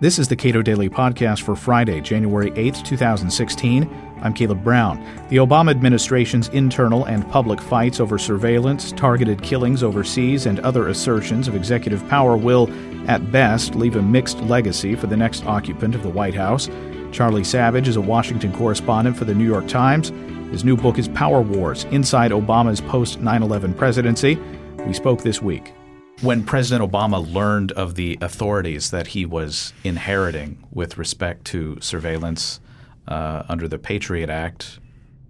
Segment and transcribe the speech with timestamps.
[0.00, 4.12] This is the Cato Daily Podcast for Friday, January 8th, 2016.
[4.22, 5.04] I'm Caleb Brown.
[5.28, 11.48] The Obama administration's internal and public fights over surveillance, targeted killings overseas, and other assertions
[11.48, 12.70] of executive power will,
[13.10, 16.70] at best, leave a mixed legacy for the next occupant of the White House.
[17.10, 20.10] Charlie Savage is a Washington correspondent for the New York Times.
[20.52, 24.38] His new book is Power Wars Inside Obama's Post 9 11 Presidency.
[24.86, 25.72] We spoke this week.
[26.20, 32.58] When President Obama learned of the authorities that he was inheriting with respect to surveillance
[33.06, 34.80] uh, under the Patriot Act,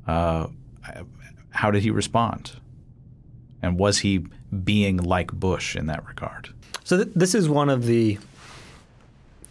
[0.07, 0.47] uh,
[1.51, 2.53] how did he respond?
[3.61, 4.25] And was he
[4.65, 6.49] being like Bush in that regard?
[6.85, 8.19] So th- this is one of the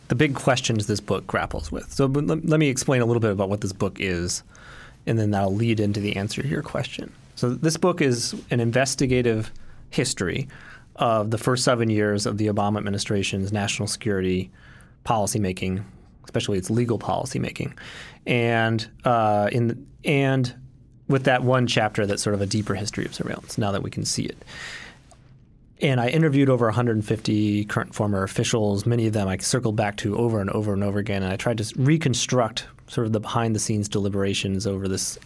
[0.08, 1.91] the big questions this book grapples with.
[1.91, 4.41] So let, let me explain a little bit about what this book is,
[5.05, 7.11] and then that'll lead into the answer to your question.
[7.35, 9.52] So this book is an investigative
[9.89, 10.47] history
[10.97, 14.51] of the first seven years of the Obama administration's national security
[15.05, 15.83] policymaking,
[16.23, 17.73] especially its legal policymaking,
[18.25, 20.53] and uh, in and
[21.07, 23.57] with that one chapter that's sort of a deeper history of surveillance.
[23.57, 24.44] Now that we can see it.
[25.80, 28.85] And I interviewed over 150 current former officials.
[28.85, 31.22] Many of them I circled back to over and over and over again.
[31.22, 35.19] And I tried to reconstruct sort of the behind the scenes deliberations over this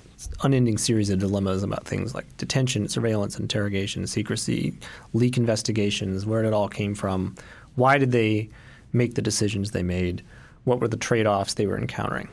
[0.43, 4.73] unending series of dilemmas about things like detention, surveillance, interrogation, secrecy,
[5.13, 7.35] leak investigations, where it all came from,
[7.75, 8.49] why did they
[8.93, 10.23] make the decisions they made,
[10.63, 12.27] what were the trade offs they were encountering.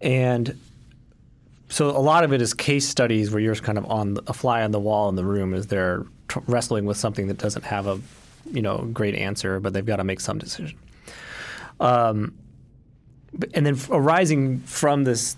[0.00, 0.58] And
[1.68, 4.62] so a lot of it is case studies where you're kind of on a fly
[4.62, 7.86] on the wall in the room as they're t- wrestling with something that doesn't have
[7.86, 8.00] a
[8.50, 10.76] you know great answer, but they've got to make some decision.
[11.78, 12.34] Um,
[13.54, 15.36] and then arising from this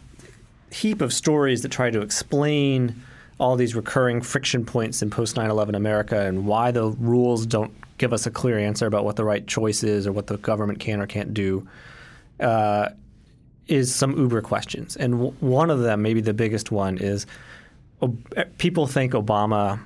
[0.73, 3.03] heap of stories that try to explain
[3.39, 8.13] all these recurring friction points in post 9/11 America and why the rules don't give
[8.13, 11.01] us a clear answer about what the right choice is or what the government can
[11.01, 11.67] or can't do.
[12.41, 12.89] Uh,
[13.69, 17.27] is some uber questions, and w- one of them, maybe the biggest one, is
[18.59, 19.79] people think Obama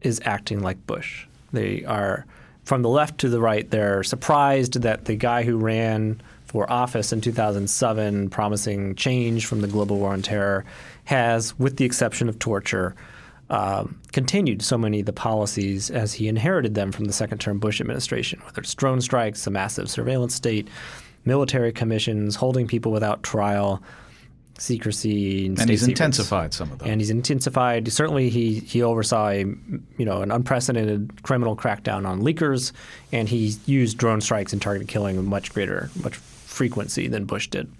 [0.00, 1.26] is acting like Bush.
[1.52, 2.24] They are
[2.62, 3.68] from the left to the right.
[3.68, 6.20] They're surprised that the guy who ran
[6.54, 10.64] for office in 2007, promising change from the global war on terror,
[11.02, 12.94] has, with the exception of torture,
[13.50, 17.58] um, continued so many of the policies as he inherited them from the second term
[17.58, 20.68] Bush administration, whether it's drone strikes, a massive surveillance state,
[21.24, 23.82] military commissions, holding people without trial,
[24.56, 26.00] secrecy, and, and he's secrets.
[26.00, 26.88] intensified some of them.
[26.88, 27.90] And he's intensified.
[27.92, 32.70] Certainly, he he oversaw a, you know an unprecedented criminal crackdown on leakers,
[33.10, 36.20] and he used drone strikes and targeted killing with much greater, much
[36.54, 37.70] frequency than Bush did.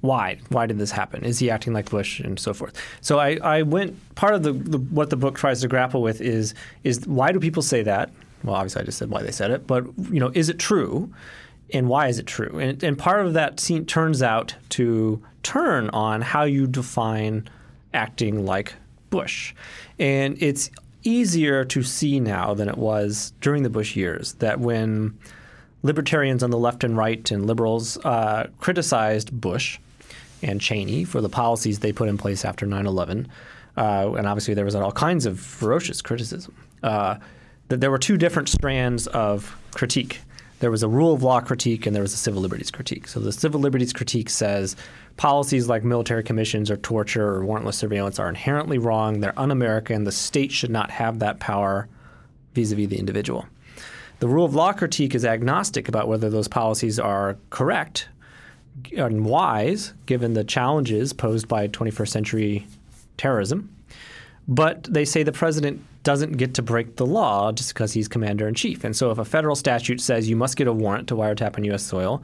[0.00, 0.38] Why?
[0.48, 1.24] Why did this happen?
[1.24, 2.80] Is he acting like Bush and so forth?
[3.02, 3.96] So I, I went.
[4.14, 6.54] Part of the, the what the book tries to grapple with is
[6.84, 8.10] is why do people say that?
[8.42, 11.12] Well, obviously I just said why they said it, but you know, is it true?
[11.72, 12.58] and why is it true?
[12.58, 17.48] And, and, part of that scene turns out to turn on how you define
[17.94, 18.74] acting like
[19.10, 19.54] Bush.
[19.98, 20.70] And it's
[21.02, 25.18] easier to see now than it was during the Bush years that when
[25.82, 29.78] libertarians on the left and right and liberals uh, criticized Bush
[30.42, 33.28] and Cheney for the policies they put in place after 9 11.
[33.76, 36.54] Uh, and obviously, there was all kinds of ferocious criticism.
[36.82, 37.16] Uh,
[37.68, 40.20] that there were two different strands of critique.
[40.58, 43.08] There was a rule of law critique and there was a civil liberties critique.
[43.08, 44.76] So the civil liberties critique says
[45.16, 49.20] policies like military commissions or torture or warrantless surveillance are inherently wrong.
[49.20, 50.04] They're un-American.
[50.04, 51.88] The state should not have that power
[52.54, 53.46] vis-a-vis the individual.
[54.20, 58.08] The rule of law critique is agnostic about whether those policies are correct
[58.94, 62.66] and wise given the challenges posed by 21st century
[63.16, 63.74] terrorism.
[64.46, 68.46] But they say the president doesn't get to break the law just because he's commander
[68.46, 68.84] in chief.
[68.84, 71.64] And so if a federal statute says you must get a warrant to wiretap on
[71.64, 71.82] U.S.
[71.82, 72.22] soil,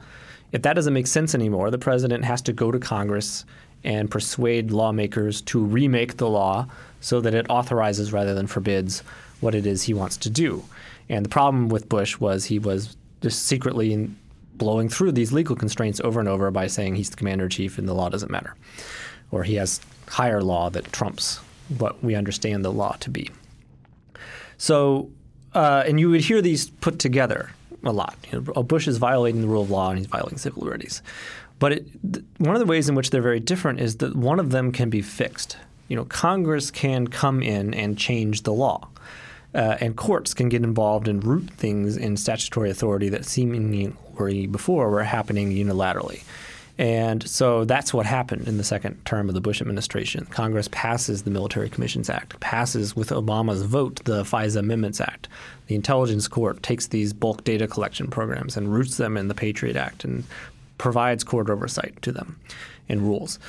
[0.51, 3.43] if that doesn't make sense anymore, the president has to go to Congress
[3.83, 6.67] and persuade lawmakers to remake the law
[7.01, 9.01] so that it authorizes rather than forbids
[9.39, 10.63] what it is he wants to do.
[11.09, 14.09] And the problem with Bush was he was just secretly
[14.55, 17.77] blowing through these legal constraints over and over by saying he's the commander in chief
[17.77, 18.55] and the law doesn't matter,
[19.31, 21.39] or he has higher law that trumps
[21.77, 23.29] what we understand the law to be.
[24.57, 25.09] So,
[25.53, 27.51] uh, and you would hear these put together
[27.83, 28.15] a lot.
[28.31, 31.01] You know, Bush is violating the rule of law and he's violating civil liberties.
[31.59, 34.39] But it, th- one of the ways in which they're very different is that one
[34.39, 35.57] of them can be fixed.
[35.87, 38.87] You know, Congress can come in and change the law.
[39.53, 43.93] Uh, and courts can get involved and root things in statutory authority that seemingly
[44.47, 46.23] before were happening unilaterally.
[46.77, 50.25] And so that's what happened in the second term of the Bush administration.
[50.25, 55.27] Congress passes the Military Commissions Act, passes with Obama's vote the FISA Amendments Act.
[55.67, 59.75] The Intelligence Court takes these bulk data collection programs and roots them in the Patriot
[59.75, 60.23] Act and
[60.77, 62.39] provides court oversight to them
[62.87, 63.39] and rules.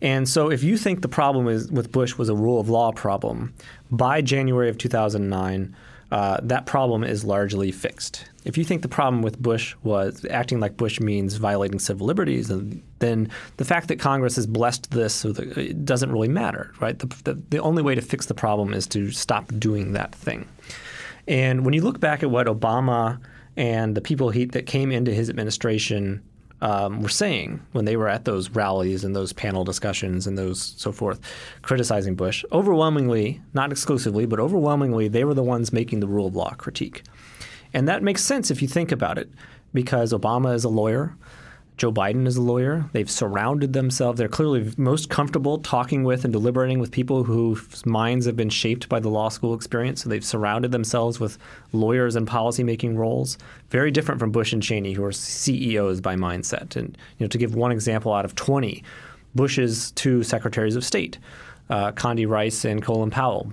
[0.00, 2.92] And so if you think the problem is, with Bush was a rule of law
[2.92, 3.52] problem,
[3.90, 5.74] by January of 2009,
[6.10, 8.24] uh, that problem is largely fixed.
[8.44, 12.48] If you think the problem with Bush was acting like Bush means violating civil liberties,
[12.98, 16.98] then the fact that Congress has blessed this it doesn't really matter, right?
[16.98, 20.48] The, the, the only way to fix the problem is to stop doing that thing.
[21.26, 23.20] And when you look back at what Obama
[23.56, 26.22] and the people he, that came into his administration
[26.60, 30.74] um, were saying when they were at those rallies and those panel discussions and those
[30.76, 31.20] so forth,
[31.62, 32.44] criticizing Bush.
[32.52, 37.02] Overwhelmingly, not exclusively, but overwhelmingly, they were the ones making the rule of law critique.
[37.72, 39.30] And that makes sense if you think about it,
[39.72, 41.16] because Obama is a lawyer.
[41.78, 42.90] Joe Biden is a lawyer.
[42.92, 44.18] They've surrounded themselves.
[44.18, 48.88] They're clearly most comfortable talking with and deliberating with people whose minds have been shaped
[48.88, 50.02] by the law school experience.
[50.02, 51.38] So they've surrounded themselves with
[51.72, 53.38] lawyers in policymaking roles,
[53.70, 56.74] very different from Bush and Cheney, who are CEOs by mindset.
[56.74, 58.82] And you know, to give one example out of 20,
[59.36, 61.18] Bush's two secretaries of state,
[61.70, 63.52] uh, Condi Rice and Colin Powell,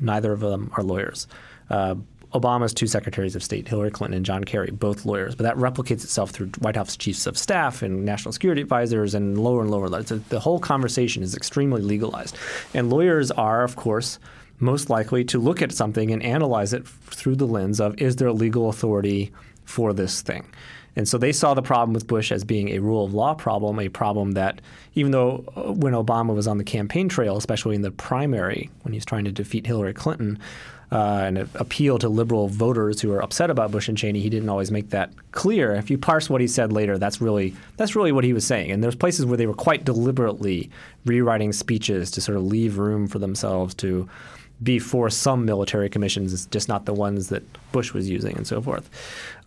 [0.00, 1.28] neither of them are lawyers.
[1.70, 1.94] Uh,
[2.32, 6.04] Obama's two secretaries of state, Hillary Clinton and John Kerry, both lawyers, but that replicates
[6.04, 9.88] itself through White House chiefs of staff and national security advisors and lower and lower
[9.88, 10.22] levels.
[10.28, 12.36] The whole conversation is extremely legalized.
[12.72, 14.18] And lawyers are, of course,
[14.60, 18.30] most likely to look at something and analyze it through the lens of is there
[18.30, 19.32] legal authority
[19.64, 20.46] for this thing?
[20.96, 23.78] And so they saw the problem with Bush as being a rule of law problem,
[23.78, 24.60] a problem that
[24.94, 28.92] even though uh, when Obama was on the campaign trail, especially in the primary when
[28.92, 30.38] he was trying to defeat Hillary Clinton,
[30.92, 34.20] uh, and appeal to liberal voters who are upset about Bush and Cheney.
[34.20, 35.74] He didn't always make that clear.
[35.74, 38.70] If you parse what he said later, that's really that's really what he was saying.
[38.70, 40.70] And there's places where they were quite deliberately
[41.04, 44.08] rewriting speeches to sort of leave room for themselves to
[44.62, 47.42] be for some military commissions, just not the ones that
[47.72, 48.90] Bush was using, and so forth.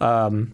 [0.01, 0.53] Um,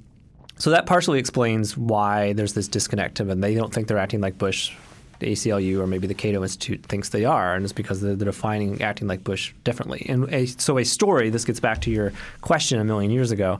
[0.57, 4.37] so that partially explains why there's this disconnect, and they don't think they're acting like
[4.37, 4.75] Bush
[5.19, 8.25] the ACLU or maybe the Cato Institute thinks they are, and it's because they're, they're
[8.25, 10.05] defining acting like Bush differently.
[10.09, 13.59] And a, so a story, this gets back to your question a million years ago,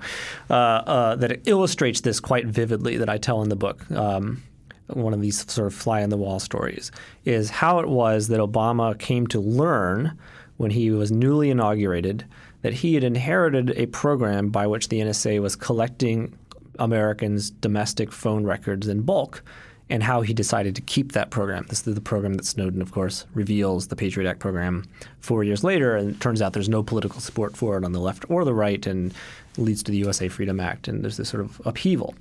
[0.49, 3.89] uh, uh, that illustrates this quite vividly that I tell in the book.
[3.91, 4.43] Um,
[4.87, 6.91] one of these sort of fly on the wall stories
[7.23, 10.17] is how it was that Obama came to learn
[10.57, 12.25] when he was newly inaugurated
[12.61, 16.37] that he had inherited a program by which the NSA was collecting
[16.79, 19.43] Americans' domestic phone records in bulk
[19.89, 21.65] and how he decided to keep that program.
[21.69, 24.85] This is the program that Snowden, of course, reveals the Patriot Act program
[25.19, 27.99] four years later, and it turns out there's no political support for it on the
[27.99, 29.13] left or the right, and
[29.57, 32.13] leads to the USA Freedom Act, and there's this sort of upheaval.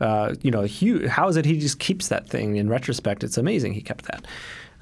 [0.00, 0.66] Uh, you know,
[1.08, 2.56] how is it he just keeps that thing?
[2.56, 4.24] In retrospect, it's amazing he kept that.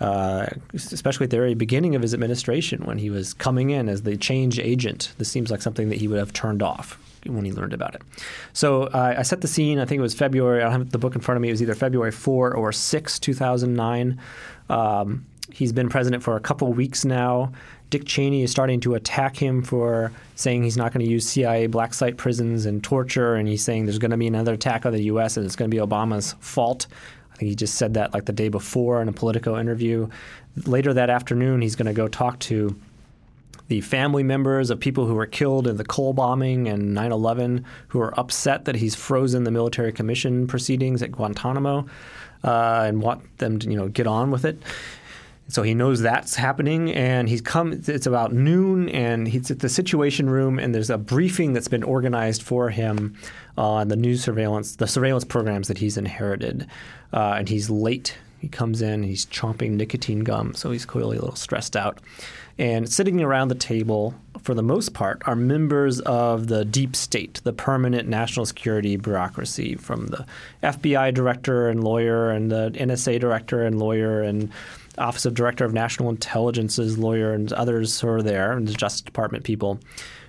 [0.01, 4.03] Uh, especially at the very beginning of his administration when he was coming in as
[4.03, 5.13] the change agent.
[5.19, 8.03] This seems like something that he would have turned off when he learned about it.
[8.53, 9.79] So uh, I set the scene.
[9.79, 10.61] I think it was February.
[10.61, 11.49] I don't have the book in front of me.
[11.49, 14.21] It was either February 4 or 6, 2009.
[14.69, 17.53] Um, he's been president for a couple weeks now.
[17.91, 21.67] Dick Cheney is starting to attack him for saying he's not going to use CIA
[21.67, 24.93] black site prisons and torture, and he's saying there's going to be another attack on
[24.93, 25.37] the U.S.
[25.37, 26.87] and it's going to be Obama's fault.
[27.33, 30.09] I think he just said that like the day before in a Politico interview.
[30.67, 32.79] Later that afternoon, he's going to go talk to
[33.69, 37.65] the family members of people who were killed in the Cole bombing and 9 11
[37.89, 41.87] who are upset that he's frozen the military commission proceedings at Guantanamo
[42.45, 44.61] uh, and want them to you know, get on with it.
[45.51, 47.73] So he knows that's happening, and he's come.
[47.73, 51.83] It's about noon, and he's at the Situation Room, and there's a briefing that's been
[51.83, 53.17] organized for him
[53.57, 56.67] on the new surveillance, the surveillance programs that he's inherited,
[57.15, 58.15] uh, and he's late.
[58.39, 61.99] He comes in, he's chomping nicotine gum, so he's clearly a little stressed out.
[62.57, 67.41] And sitting around the table, for the most part, are members of the deep state,
[67.45, 70.25] the permanent national security bureaucracy, from the
[70.63, 74.51] FBI director and lawyer, and the NSA director and lawyer, and
[74.99, 79.03] Office of Director of National Intelligence's lawyer, and others who are there, and the Justice
[79.03, 79.79] Department people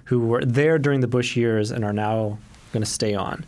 [0.06, 2.38] who were there during the Bush years and are now
[2.74, 3.46] going to stay on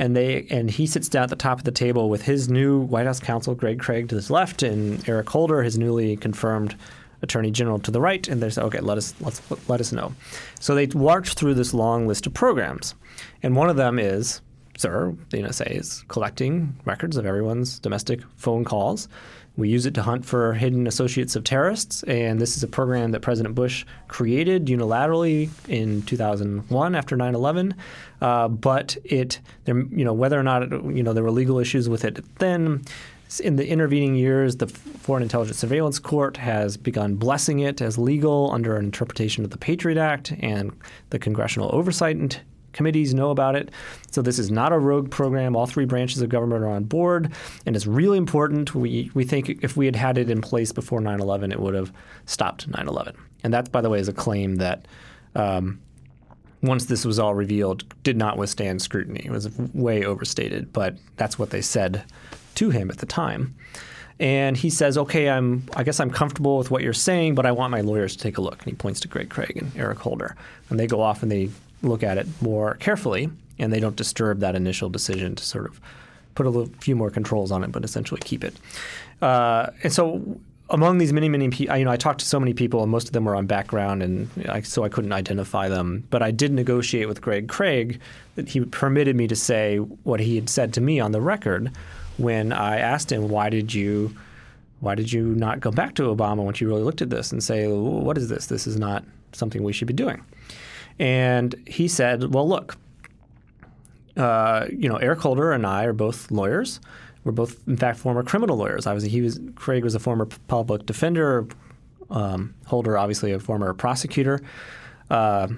[0.00, 2.80] and they and he sits down at the top of the table with his new
[2.80, 6.74] White House counsel Greg Craig to his left and Eric Holder, his newly confirmed
[7.20, 10.14] attorney general to the right, and they say, okay, let us let's let us know.
[10.58, 12.94] So they march through this long list of programs,
[13.42, 14.40] and one of them is,
[14.78, 19.06] sir, the NSA is collecting records of everyone's domestic phone calls.
[19.56, 23.10] We use it to hunt for hidden associates of terrorists, and this is a program
[23.10, 27.74] that President Bush created unilaterally in 2001 after 9/11.
[28.20, 31.58] Uh, but it, there, you know, whether or not it, you know there were legal
[31.58, 32.82] issues with it then
[33.38, 38.50] in the intervening years, the Foreign Intelligence Surveillance Court has begun blessing it as legal
[38.50, 40.72] under an interpretation of the Patriot Act, and
[41.10, 42.40] the congressional oversight
[42.72, 43.70] committees know about it.
[44.10, 45.56] So this is not a rogue program.
[45.56, 47.32] All three branches of government are on board,
[47.66, 48.74] and it's really important.
[48.74, 51.92] We we think if we had had it in place before 9/11, it would have
[52.26, 53.14] stopped 9/11.
[53.42, 54.86] And that, by the way, is a claim that.
[55.34, 55.80] Um,
[56.62, 59.22] once this was all revealed, did not withstand scrutiny.
[59.24, 62.04] It was way overstated, but that's what they said
[62.56, 63.54] to him at the time.
[64.18, 65.64] And he says, "Okay, I'm.
[65.74, 68.36] I guess I'm comfortable with what you're saying, but I want my lawyers to take
[68.36, 70.36] a look." And he points to Greg Craig and Eric Holder,
[70.68, 71.48] and they go off and they
[71.82, 75.80] look at it more carefully, and they don't disturb that initial decision to sort of
[76.34, 78.54] put a little, few more controls on it, but essentially keep it.
[79.20, 82.54] Uh, and so among these many, many people, you know, I talked to so many
[82.54, 86.06] people, and most of them were on background, and I, so I couldn't identify them.
[86.10, 88.00] But I did negotiate with Greg Craig
[88.36, 91.72] that he permitted me to say what he had said to me on the record
[92.18, 94.14] when I asked him, "Why did you,
[94.80, 97.42] why did you not go back to Obama once you really looked at this and
[97.42, 98.46] say, what is this?
[98.46, 100.22] This is not something we should be doing."
[101.00, 102.76] And he said, "Well, look,
[104.18, 106.78] uh, you know, Eric Holder and I are both lawyers.
[107.24, 108.86] We're both, in fact, former criminal lawyers.
[108.86, 111.48] Was he was Craig was a former public defender.
[112.10, 114.42] Um, Holder, obviously, a former prosecutor."
[115.08, 115.48] Uh,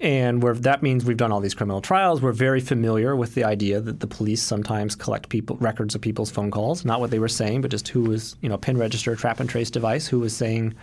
[0.00, 2.20] and that means we've done all these criminal trials.
[2.22, 6.30] We're very familiar with the idea that the police sometimes collect people records of people's
[6.30, 9.14] phone calls, not what they were saying, but just who was, you know, pin register,
[9.14, 10.74] trap and trace device, who was saying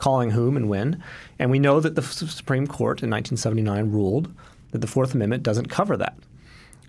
[0.00, 1.02] calling whom and when.
[1.38, 4.34] And we know that the Supreme Court in 1979 ruled
[4.72, 6.16] that the Fourth Amendment doesn't cover that.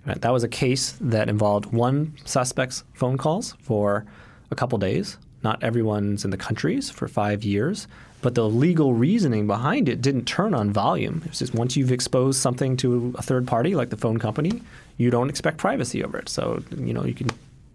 [0.06, 0.20] Right?
[0.20, 4.04] That was a case that involved one suspect's phone calls for
[4.50, 5.18] a couple days.
[5.44, 7.86] Not everyone's in the countries for five years.
[8.22, 11.22] But the legal reasoning behind it didn't turn on volume.
[11.26, 14.62] It's just once you've exposed something to a third party, like the phone company,
[14.96, 16.28] you don't expect privacy over it.
[16.28, 17.30] So, you know, you can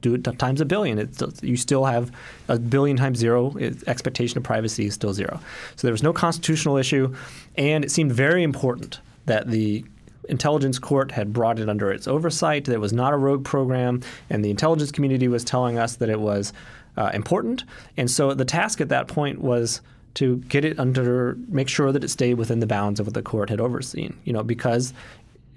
[0.09, 0.99] do it times a billion.
[0.99, 2.11] It's, you still have
[2.47, 3.55] a billion times zero.
[3.87, 5.39] expectation of privacy is still zero.
[5.75, 7.13] So there was no constitutional issue,
[7.57, 9.85] and it seemed very important that the
[10.29, 12.65] intelligence court had brought it under its oversight.
[12.65, 16.09] That it was not a rogue program, and the intelligence community was telling us that
[16.09, 16.53] it was
[16.97, 17.63] uh, important.
[17.95, 19.81] And so the task at that point was
[20.15, 23.21] to get it under, make sure that it stayed within the bounds of what the
[23.21, 24.17] court had overseen.
[24.23, 24.93] You know, because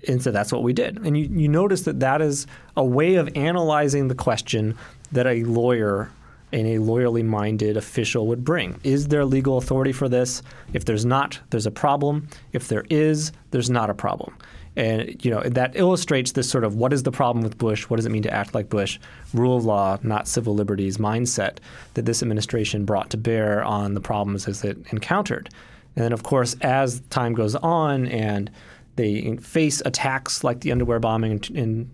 [0.09, 0.99] and so that's what we did.
[1.04, 4.76] And you, you notice that that is a way of analyzing the question
[5.12, 6.11] that a lawyer
[6.52, 8.80] and a lawyerly minded official would bring.
[8.83, 10.42] Is there legal authority for this?
[10.73, 12.28] If there's not, there's a problem.
[12.52, 14.37] If there is, there's not a problem.
[14.76, 17.90] And you know that illustrates this sort of what is the problem with Bush?
[17.90, 18.99] What does it mean to act like Bush?
[19.35, 21.59] Rule of law, not civil liberties mindset
[21.95, 25.50] that this administration brought to bear on the problems as it encountered.
[25.97, 28.50] And then, of course, as time goes on and
[28.97, 31.90] they face attacks like the underwear bombing in,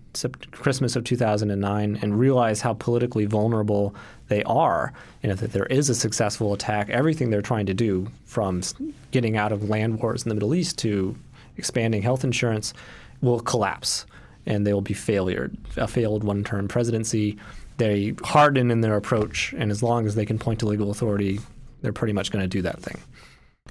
[0.51, 3.93] Christmas of 2009 and realize how politically vulnerable
[4.29, 8.61] they are, and if there is a successful attack, everything they're trying to do, from
[9.11, 11.15] getting out of land wars in the Middle East to
[11.55, 12.73] expanding health insurance,
[13.21, 14.05] will collapse,
[14.45, 17.37] and they will be failure, a failed one-term presidency.
[17.77, 21.39] They harden in their approach, and as long as they can point to legal authority,
[21.81, 22.99] they're pretty much going to do that thing.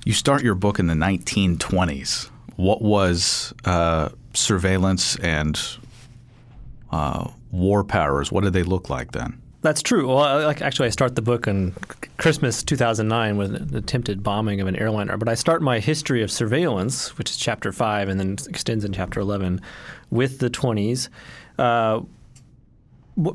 [0.05, 5.61] You start your book in the 1920s what was uh, surveillance and
[6.91, 8.33] uh, war powers?
[8.33, 9.41] What did they look like then?
[9.63, 10.07] That's true.
[10.07, 11.75] Well, like actually, I start the book on
[12.19, 15.17] Christmas 2009 with an attempted bombing of an airliner.
[15.17, 18.93] But I start my history of surveillance, which is chapter five, and then extends in
[18.93, 19.61] chapter 11,
[20.11, 21.09] with the 20s.
[21.59, 22.03] Uh,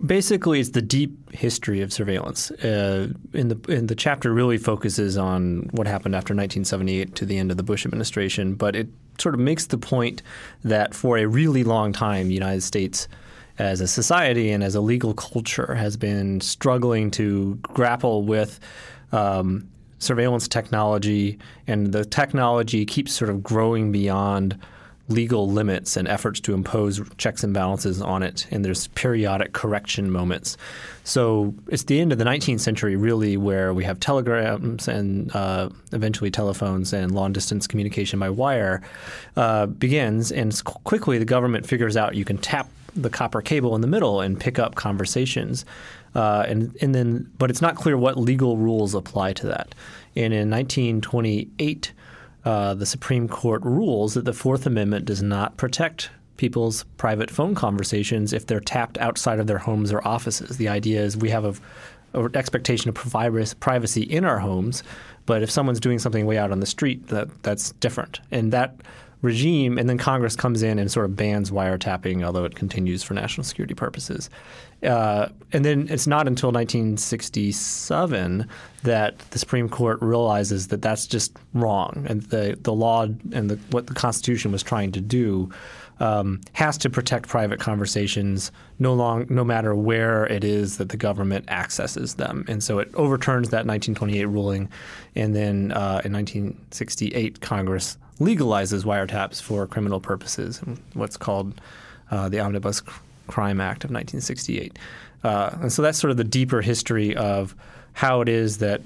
[0.06, 2.52] basically it's the deep history of surveillance.
[2.52, 7.38] Uh, in the in the chapter really focuses on what happened after 1978 to the
[7.38, 8.88] end of the Bush administration, but it
[9.20, 10.22] sort of makes the point
[10.64, 13.08] that for a really long time, the United States
[13.60, 18.60] as a society and as a legal culture has been struggling to grapple with
[19.12, 19.68] um,
[20.00, 21.38] surveillance technology,
[21.68, 24.58] and the technology keeps sort of growing beyond
[25.14, 30.12] legal limits and efforts to impose checks and balances on it, and there's periodic correction
[30.12, 30.58] moments.
[31.04, 35.70] So it's the end of the 19th century, really, where we have telegrams and uh,
[35.92, 38.82] eventually telephones and long distance communication by wire
[39.36, 43.82] uh, begins, and quickly the government figures out you can tap the copper cable in
[43.82, 45.66] the middle and pick up conversations.
[46.14, 49.74] Uh, and, and then, but it's not clear what legal rules apply to that.
[50.16, 51.94] And in 1928,
[52.46, 57.54] uh, the Supreme Court rules that the Fourth Amendment does not protect people's private phone
[57.54, 60.58] conversations if they're tapped outside of their homes or offices.
[60.58, 61.62] The idea is we have
[62.16, 62.96] a, expectation of
[63.60, 64.84] privacy in our homes,
[65.26, 68.20] but if someone's doing something way out on the street, that that's different.
[68.32, 68.76] And that
[69.22, 73.14] regime, and then Congress comes in and sort of bans wiretapping, although it continues for
[73.14, 74.30] national security purposes.
[74.84, 78.48] Uh, and then it's not until 1967
[78.84, 83.60] that the Supreme Court realizes that that's just wrong, and the the law and the,
[83.70, 85.52] what the Constitution was trying to do
[86.00, 90.98] um, has to protect private conversations no long no matter where it is that the
[90.98, 92.44] government accesses them.
[92.48, 94.68] And so it overturns that 1928 ruling,
[95.16, 100.62] and then uh, in 1968 Congress legalizes wiretaps for criminal purposes,
[100.94, 101.62] what's called
[102.10, 102.82] uh, the Omnibus
[103.32, 104.78] Crime Act of 1968.
[105.24, 107.56] Uh, and so that's sort of the deeper history of
[107.94, 108.82] how it is that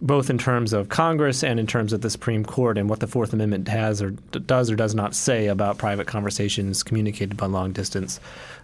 [0.00, 3.06] both in terms of Congress and in terms of the Supreme Court and what the
[3.06, 7.72] Fourth Amendment has or does or does not say about private conversations communicated by long
[7.72, 8.18] distance.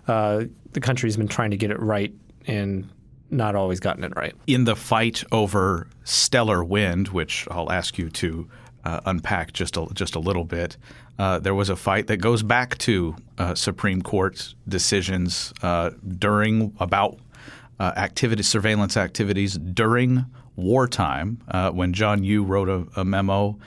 [0.07, 2.13] Uh, the country's been trying to get it right
[2.47, 2.89] and
[3.31, 4.35] not always gotten it right.
[4.47, 8.49] In the fight over stellar wind, which I'll ask you to
[8.89, 10.79] uh, unpack just a, just a little bit,
[11.19, 16.75] uh, there was a fight that goes back to uh, Supreme Court decisions uh, during
[16.81, 17.19] about
[17.79, 20.25] uh, activity surveillance activities during
[20.57, 23.59] wartime uh, when John Yoo wrote a, a memo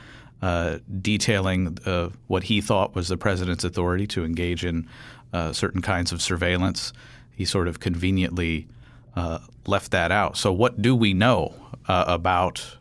[1.01, 1.77] detailing
[2.25, 4.87] what he thought was the president's authority to engage in
[5.51, 6.93] certain kinds of surveillance.
[7.29, 8.67] He sort of conveniently
[9.67, 10.37] left that out.
[10.37, 11.53] So, what do we know
[11.87, 12.75] about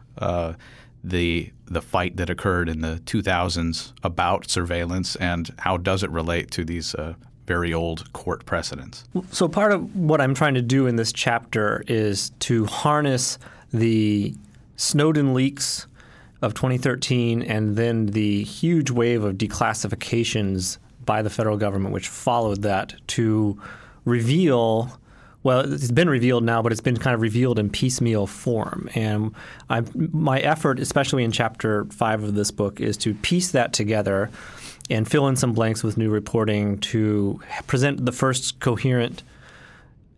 [1.04, 6.50] the the fight that occurred in the 2000s about surveillance, and how does it relate
[6.50, 7.15] to these uh,
[7.47, 9.05] very old court precedents?
[9.31, 13.39] So, part of what I'm trying to do in this chapter is to harness
[13.73, 14.35] the
[14.77, 15.87] Snowden leaks
[16.43, 22.62] of 2013 and then the huge wave of declassifications by the federal government, which followed
[22.62, 23.61] that, to
[24.05, 24.99] reveal.
[25.42, 28.90] Well, it's been revealed now, but it's been kind of revealed in piecemeal form.
[28.94, 29.35] And
[29.70, 34.30] I'm, my effort, especially in chapter five of this book, is to piece that together
[34.90, 39.23] and fill in some blanks with new reporting to present the first coherent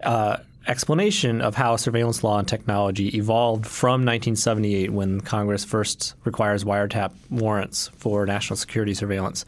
[0.02, 6.64] uh, explanation of how surveillance law and technology evolved from 1978 when Congress first requires
[6.64, 9.44] wiretap warrants for national security surveillance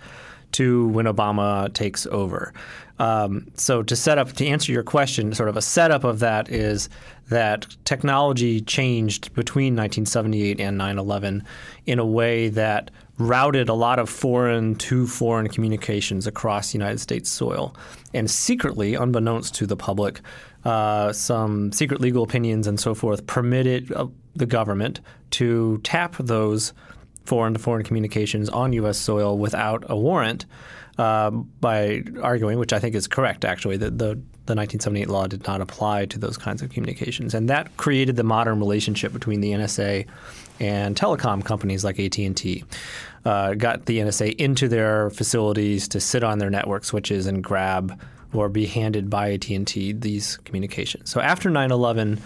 [0.53, 2.53] to when Obama takes over.
[2.99, 6.49] Um, so to set up to answer your question, sort of a setup of that
[6.49, 6.89] is
[7.29, 11.43] that technology changed between 1978 and 9/11
[11.87, 17.31] in a way that routed a lot of foreign to foreign communications across United States
[17.31, 17.75] soil,
[18.13, 20.21] and secretly, unbeknownst to the public,
[20.65, 26.73] uh, some secret legal opinions and so forth permitted uh, the government to tap those
[27.25, 28.99] foreign to foreign communications on U.S.
[28.99, 30.45] soil without a warrant
[30.99, 34.15] uh, by arguing, which I think is correct actually, that the,
[34.47, 37.35] the 1978 law did not apply to those kinds of communications.
[37.35, 40.07] And that created the modern relationship between the NSA
[40.61, 42.65] and telecom companies like AT&T.
[43.25, 47.99] Uh, got the NSA into their facilities to sit on their network switches and grab
[48.35, 51.11] or be handed by AT&T these communications.
[51.11, 52.19] So after 9/11,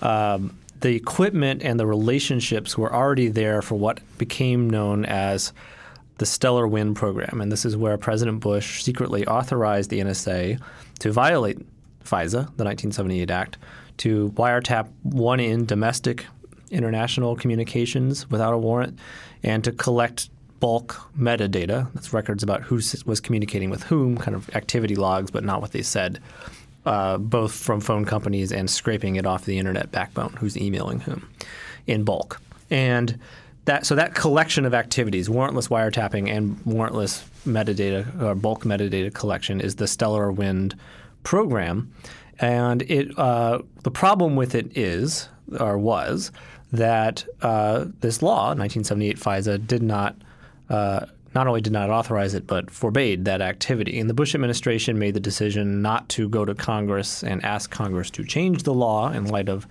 [0.00, 5.52] um, the equipment and the relationships were already there for what became known as
[6.18, 10.60] the Stellar Wind program, and this is where President Bush secretly authorized the NSA
[11.00, 11.58] to violate
[12.04, 13.58] FISA, the 1978 Act,
[13.98, 16.26] to wiretap one in domestic
[16.70, 18.98] international communications without a warrant,
[19.42, 21.92] and to collect bulk metadata.
[21.94, 25.72] That's records about who was communicating with whom, kind of activity logs, but not what
[25.72, 26.20] they said,
[26.86, 31.28] uh, both from phone companies and scraping it off the internet backbone, who's emailing whom,
[31.86, 32.40] in bulk.
[32.70, 33.18] And
[33.66, 39.60] that so that collection of activities, warrantless wiretapping and warrantless metadata or bulk metadata collection,
[39.60, 40.74] is the Stellar Wind
[41.22, 41.92] program.
[42.38, 45.28] And it uh, the problem with it is
[45.60, 46.32] or was
[46.72, 50.16] that uh, this law, 1978 FISA, did not
[50.68, 54.00] uh, not only did not authorize it, but forbade that activity.
[54.00, 58.10] And the Bush administration made the decision not to go to Congress and ask Congress
[58.12, 59.66] to change the law in light of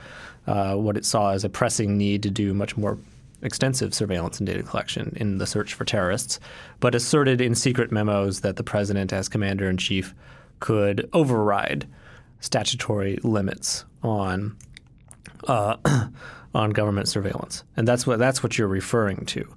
[0.46, 3.00] uh, what it saw as a pressing need to do much more
[3.46, 6.40] extensive surveillance and data collection in the search for terrorists,
[6.80, 10.14] but asserted in secret memos that the president, as commander in chief,
[10.60, 11.88] could override
[12.40, 14.58] statutory limits on
[15.48, 15.78] uh,
[16.56, 19.48] on government surveillance, and that's what that's what you're referring to.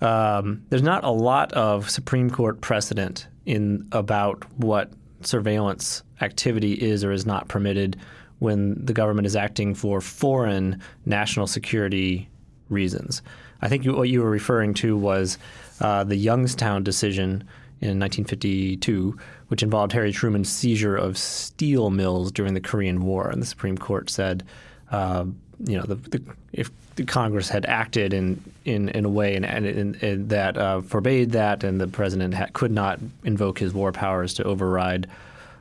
[0.00, 7.04] Um, there's not a lot of Supreme Court precedent in about what surveillance activity is
[7.04, 7.96] or is not permitted
[8.38, 12.28] when the government is acting for foreign national security
[12.68, 13.22] reasons.
[13.62, 15.38] I think you, what you were referring to was
[15.80, 17.44] uh, the Youngstown decision
[17.80, 19.16] in 1952,
[19.48, 23.76] which involved Harry Truman's seizure of steel mills during the Korean War, and the Supreme
[23.76, 24.44] Court said
[24.90, 25.24] uh,
[25.64, 26.22] you know the, the,
[26.52, 30.80] if the Congress had acted in in, in a way and, and, and that uh,
[30.82, 35.06] forbade that, and the president ha- could not invoke his war powers to override.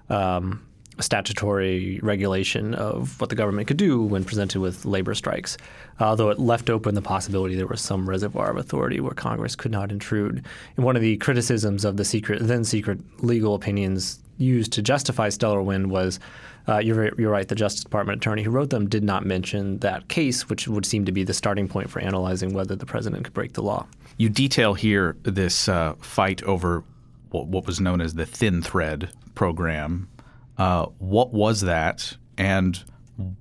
[0.09, 0.65] Um,
[0.99, 5.58] statutory regulation of what the government could do when presented with labor strikes,
[5.99, 9.71] although it left open the possibility there was some reservoir of authority where Congress could
[9.71, 10.43] not intrude.
[10.77, 15.29] And one of the criticisms of the secret, then secret legal opinions used to justify
[15.29, 16.19] Stellar Wind was
[16.67, 20.08] uh, you're, you're right, the Justice Department attorney who wrote them did not mention that
[20.08, 23.34] case, which would seem to be the starting point for analyzing whether the president could
[23.34, 23.86] break the law.
[24.17, 26.84] You detail here this uh, fight over
[27.32, 30.08] what was known as the thin thread program
[30.57, 32.83] uh, what was that, and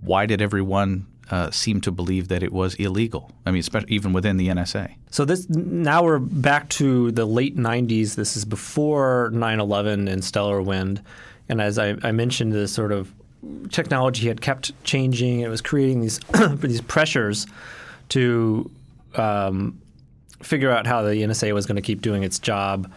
[0.00, 3.30] why did everyone uh, seem to believe that it was illegal?
[3.46, 4.94] I mean, even within the NSA.
[5.10, 8.14] So this now we're back to the late '90s.
[8.14, 11.02] This is before 9/11 and Stellar Wind,
[11.48, 13.12] and as I, I mentioned, the sort of
[13.70, 15.40] technology had kept changing.
[15.40, 16.18] It was creating these
[16.54, 17.46] these pressures
[18.10, 18.70] to
[19.14, 19.80] um,
[20.42, 22.90] figure out how the NSA was going to keep doing its job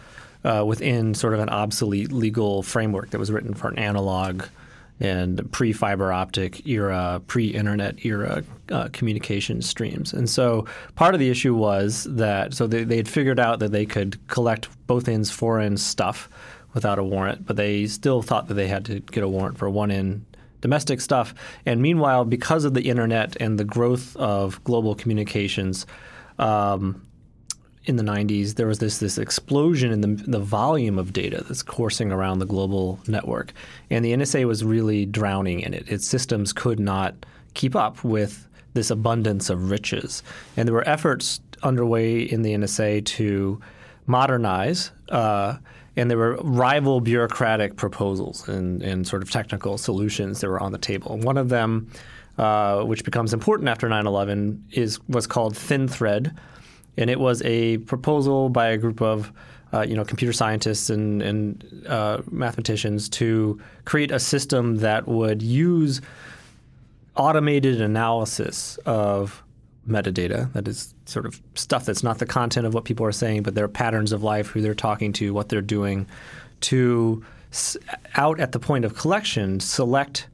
[0.44, 4.44] uh, within sort of an obsolete legal framework that was written for an analog
[4.98, 10.12] and pre-fiber optic era, pre-internet era uh, communication streams.
[10.12, 13.72] And so part of the issue was that so they, they had figured out that
[13.72, 16.30] they could collect both ends, four ends stuff
[16.72, 19.68] without a warrant, but they still thought that they had to get a warrant for
[19.68, 20.24] one end
[20.62, 21.34] domestic stuff.
[21.64, 25.86] And meanwhile, because of the internet and the growth of global communications,
[26.38, 27.05] um,
[27.86, 31.62] in the 90s, there was this this explosion in the, the volume of data that's
[31.62, 33.52] coursing around the global network,
[33.90, 35.88] and the NSA was really drowning in it.
[35.88, 37.14] Its systems could not
[37.54, 40.22] keep up with this abundance of riches,
[40.56, 43.60] and there were efforts underway in the NSA to
[44.06, 44.90] modernize.
[45.08, 45.56] Uh,
[45.98, 50.72] and there were rival bureaucratic proposals and, and sort of technical solutions that were on
[50.72, 51.16] the table.
[51.16, 51.90] One of them,
[52.36, 56.36] uh, which becomes important after 9/11, is was called Thin Thread
[56.96, 59.32] and it was a proposal by a group of
[59.72, 65.42] uh, you know computer scientists and, and uh, mathematicians to create a system that would
[65.42, 66.00] use
[67.16, 69.42] automated analysis of
[69.88, 70.52] metadata.
[70.52, 73.54] That is sort of stuff that's not the content of what people are saying but
[73.54, 76.06] their patterns of life who they're talking to what they're doing
[76.60, 77.24] to
[78.16, 80.26] out at the point of collection select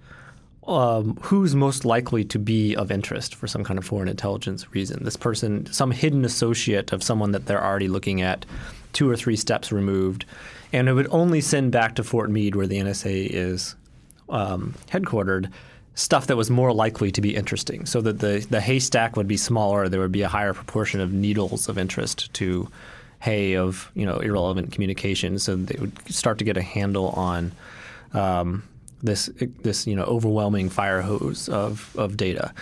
[0.66, 5.04] um, who's most likely to be of interest for some kind of foreign intelligence reason.
[5.04, 8.46] This person, some hidden associate of someone that they're already looking at,
[8.92, 10.24] two or three steps removed,
[10.72, 13.74] and it would only send back to Fort Meade, where the NSA is
[14.28, 15.50] um, headquartered,
[15.94, 19.36] stuff that was more likely to be interesting, so that the the haystack would be
[19.36, 19.88] smaller.
[19.88, 22.68] There would be a higher proportion of needles of interest to
[23.20, 27.52] hay of you know irrelevant communications, so they would start to get a handle on.
[28.14, 28.62] Um,
[29.02, 29.30] this
[29.62, 32.52] this you know overwhelming fire hose of of data,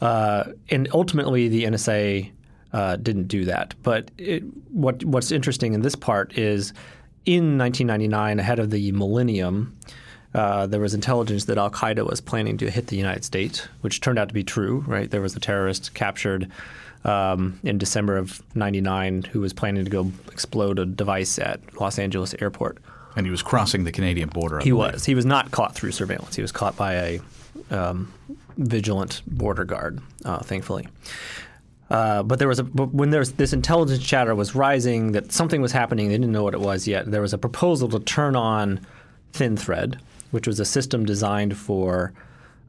[0.00, 2.30] uh, and ultimately the NSA
[2.72, 3.74] uh, didn't do that.
[3.82, 6.72] But it, what what's interesting in this part is
[7.24, 9.76] in 1999, ahead of the millennium.
[10.34, 14.00] Uh, there was intelligence that Al Qaeda was planning to hit the United States, which
[14.00, 14.82] turned out to be true.
[14.86, 16.50] Right, there was a terrorist captured
[17.04, 22.00] um, in December of '99 who was planning to go explode a device at Los
[22.00, 22.78] Angeles airport.
[23.16, 24.58] And he was crossing the Canadian border.
[24.60, 25.04] he was.
[25.04, 26.34] He was not caught through surveillance.
[26.36, 27.20] He was caught by a
[27.70, 28.12] um,
[28.56, 30.88] vigilant border guard, uh, thankfully.
[31.90, 35.70] Uh, but there was a when there's this intelligence chatter was rising that something was
[35.72, 36.08] happening.
[36.08, 37.10] They didn't know what it was yet.
[37.10, 38.80] There was a proposal to turn on
[39.32, 40.00] Thin Thread,
[40.30, 42.12] which was a system designed for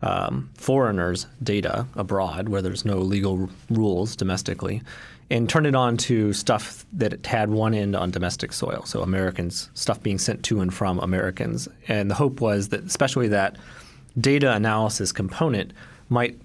[0.02, 4.82] um, foreigners' data abroad, where there's no legal r- rules domestically,
[5.30, 9.70] and turn it on to stuff that had one end on domestic soil, so Americans,
[9.74, 11.68] stuff being sent to and from Americans.
[11.88, 13.58] And the hope was that, especially that
[14.20, 15.74] data analysis component
[16.10, 16.40] might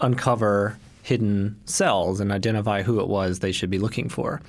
[0.00, 4.40] uncover hidden cells and identify who it was they should be looking for.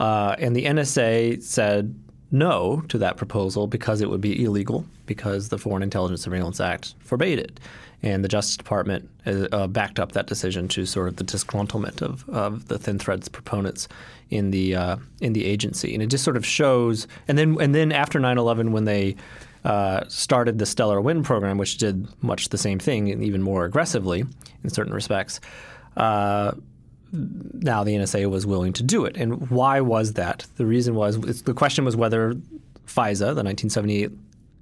[0.00, 1.94] Uh, and the NSA said
[2.34, 6.94] no to that proposal because it would be illegal, because the Foreign Intelligence Surveillance Act
[7.00, 7.60] forbade it
[8.04, 12.02] and the Justice Department uh, uh, backed up that decision to sort of the disgruntlement
[12.02, 13.88] of, of the thin threads proponents
[14.28, 17.08] in the uh, in the agency, and it just sort of shows.
[17.26, 19.16] And then and then after 9/11, when they
[19.64, 23.64] uh, started the Stellar Wind program, which did much the same thing and even more
[23.64, 24.24] aggressively
[24.62, 25.40] in certain respects.
[27.14, 30.46] Now the NSA was willing to do it, and why was that?
[30.56, 32.34] The reason was the question was whether
[32.86, 34.10] FISA, the 1978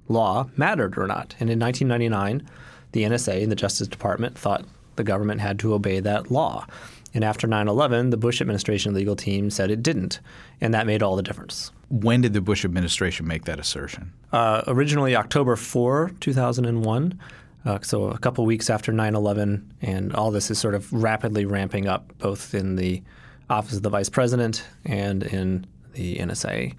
[0.07, 1.35] law, mattered or not.
[1.39, 2.47] And in 1999
[2.93, 6.65] the NSA and the Justice Department thought the government had to obey that law.
[7.13, 10.19] And after 9 11, the Bush administration legal team said it didn't.
[10.61, 11.71] And that made all the difference.
[11.89, 14.13] When did the Bush administration make that assertion?
[14.31, 17.19] Uh, originally, October 4, 2001.
[17.65, 21.87] Uh, so a couple weeks after 9/11, and all this is sort of rapidly ramping
[21.87, 23.01] up, both in the
[23.49, 26.75] office of the vice president and in the NSA,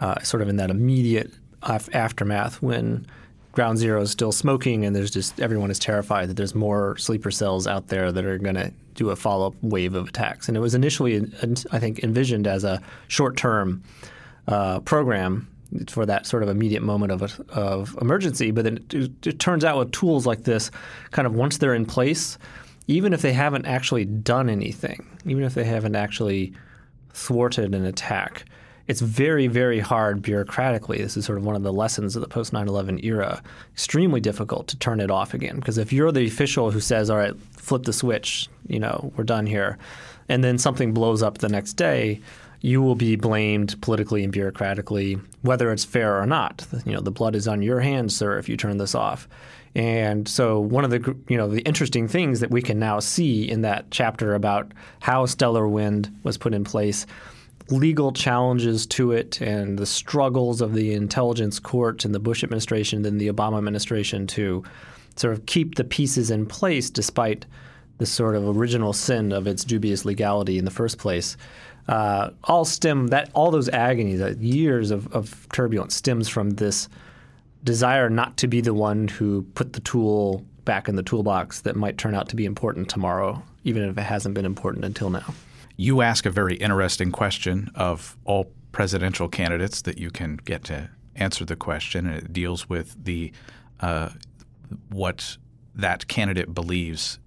[0.00, 3.06] uh, sort of in that immediate af- aftermath when
[3.52, 7.30] ground zero is still smoking and there's just everyone is terrified that there's more sleeper
[7.30, 10.48] cells out there that are going to do a follow-up wave of attacks.
[10.48, 11.24] And it was initially,
[11.72, 13.82] I think, envisioned as a short-term
[14.46, 15.48] uh, program
[15.88, 18.50] for that sort of immediate moment of, of emergency.
[18.50, 20.70] But then it, it, turns out with tools like this,
[21.10, 22.38] kind of once they're in place,
[22.86, 26.54] even if they haven't actually done anything, even if they haven't actually
[27.12, 28.46] thwarted an attack,
[28.86, 30.96] it's very, very hard bureaucratically.
[30.96, 33.42] This is sort of one of the lessons of the post 9 11 era.
[33.74, 35.56] Extremely difficult to turn it off again.
[35.56, 39.24] Because if you're the official who says, all right, flip the switch, you know, we're
[39.24, 39.76] done here,
[40.30, 42.20] and then something blows up the next day,
[42.60, 46.66] you will be blamed politically and bureaucratically, whether it's fair or not.
[46.84, 49.28] You know, the blood is on your hands, sir, if you turn this off.
[49.74, 53.48] And so, one of the you know the interesting things that we can now see
[53.48, 57.06] in that chapter about how Stellar Wind was put in place,
[57.68, 63.04] legal challenges to it, and the struggles of the intelligence court and the Bush administration
[63.04, 64.64] and the Obama administration to
[65.16, 67.44] sort of keep the pieces in place despite
[67.98, 71.36] the sort of original sin of its dubious legality in the first place
[71.88, 76.88] uh, all stem that all those agonies, that years of, of turbulence, stems from this
[77.64, 81.76] desire not to be the one who put the tool back in the toolbox that
[81.76, 85.34] might turn out to be important tomorrow, even if it hasn't been important until now.
[85.76, 90.90] You ask a very interesting question of all presidential candidates that you can get to
[91.16, 93.32] answer the question, and it deals with the
[93.80, 94.10] uh,
[94.90, 95.38] what
[95.74, 97.18] that candidate believes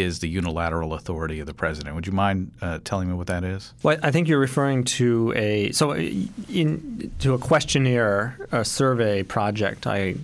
[0.00, 1.94] is the unilateral authority of the president.
[1.94, 3.72] Would you mind uh, telling me what that is?
[3.82, 9.86] Well, I think you're referring to a so in to a questionnaire, a survey project
[9.86, 10.16] I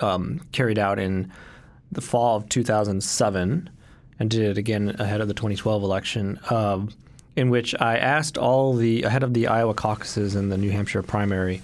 [0.00, 1.32] um, carried out in
[1.90, 3.70] the fall of 2007,
[4.18, 6.38] and did it again ahead of the 2012 election.
[6.48, 6.86] Uh,
[7.34, 11.02] in which I asked all the ahead of the Iowa caucuses and the New Hampshire
[11.02, 11.62] primary,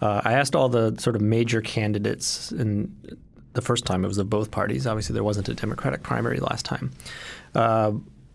[0.00, 3.16] uh, I asked all the sort of major candidates and
[3.54, 4.86] the first time it was of both parties.
[4.86, 6.90] Obviously, there wasn't a Democratic primary last time.
[7.54, 7.92] Uh,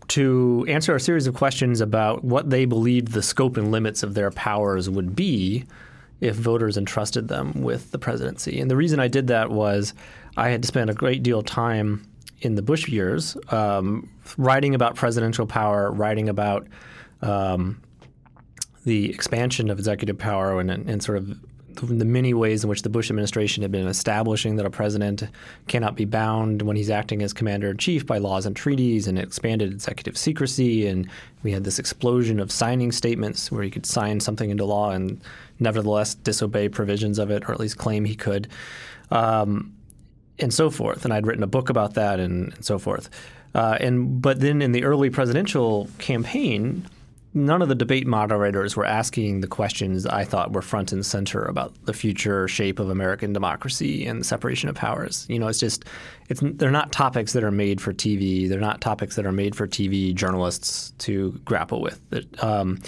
[0.08, 4.14] to answer a series of questions about what they believed the scope and limits of
[4.14, 5.64] their powers would be
[6.20, 8.60] if voters entrusted them with the presidency.
[8.60, 9.94] And the reason I did that was
[10.36, 12.06] I had to spend a great deal of time
[12.40, 16.66] in the Bush years um, writing about presidential power, writing about
[17.22, 17.80] um,
[18.84, 21.36] the expansion of executive power and, and, sort of
[21.86, 25.24] the many ways in which the Bush administration had been establishing that a president
[25.66, 29.18] cannot be bound when he's acting as commander in chief by laws and treaties and
[29.18, 30.86] expanded executive secrecy.
[30.86, 31.08] And
[31.42, 35.20] we had this explosion of signing statements where he could sign something into law and
[35.60, 38.48] nevertheless disobey provisions of it, or at least claim he could,
[39.10, 39.72] um,
[40.38, 41.04] and so forth.
[41.04, 43.08] And I'd written a book about that and, and so forth.
[43.54, 46.86] Uh, and but then in the early presidential campaign,
[47.34, 51.44] none of the debate moderators were asking the questions I thought were front and center
[51.44, 55.26] about the future shape of American democracy and separation of powers.
[55.28, 55.84] You know, it's just
[56.28, 58.48] it's they're not topics that are made for TV.
[58.48, 62.00] They're not topics that are made for TV journalists to grapple with.
[62.42, 62.80] Um,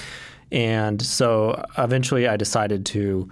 [0.53, 3.31] and so eventually, I decided to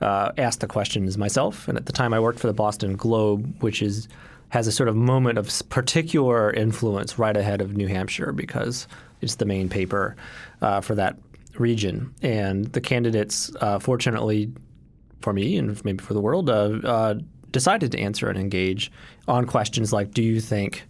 [0.00, 1.68] uh, ask the questions myself.
[1.68, 4.08] And at the time, I worked for the Boston Globe, which is
[4.50, 8.86] has a sort of moment of particular influence right ahead of New Hampshire because
[9.20, 10.16] it's the main paper
[10.62, 11.16] uh, for that
[11.58, 12.14] region.
[12.22, 14.52] And the candidates, uh, fortunately
[15.20, 17.14] for me and maybe for the world, uh, uh,
[17.50, 18.92] decided to answer and engage
[19.28, 20.84] on questions like, do you think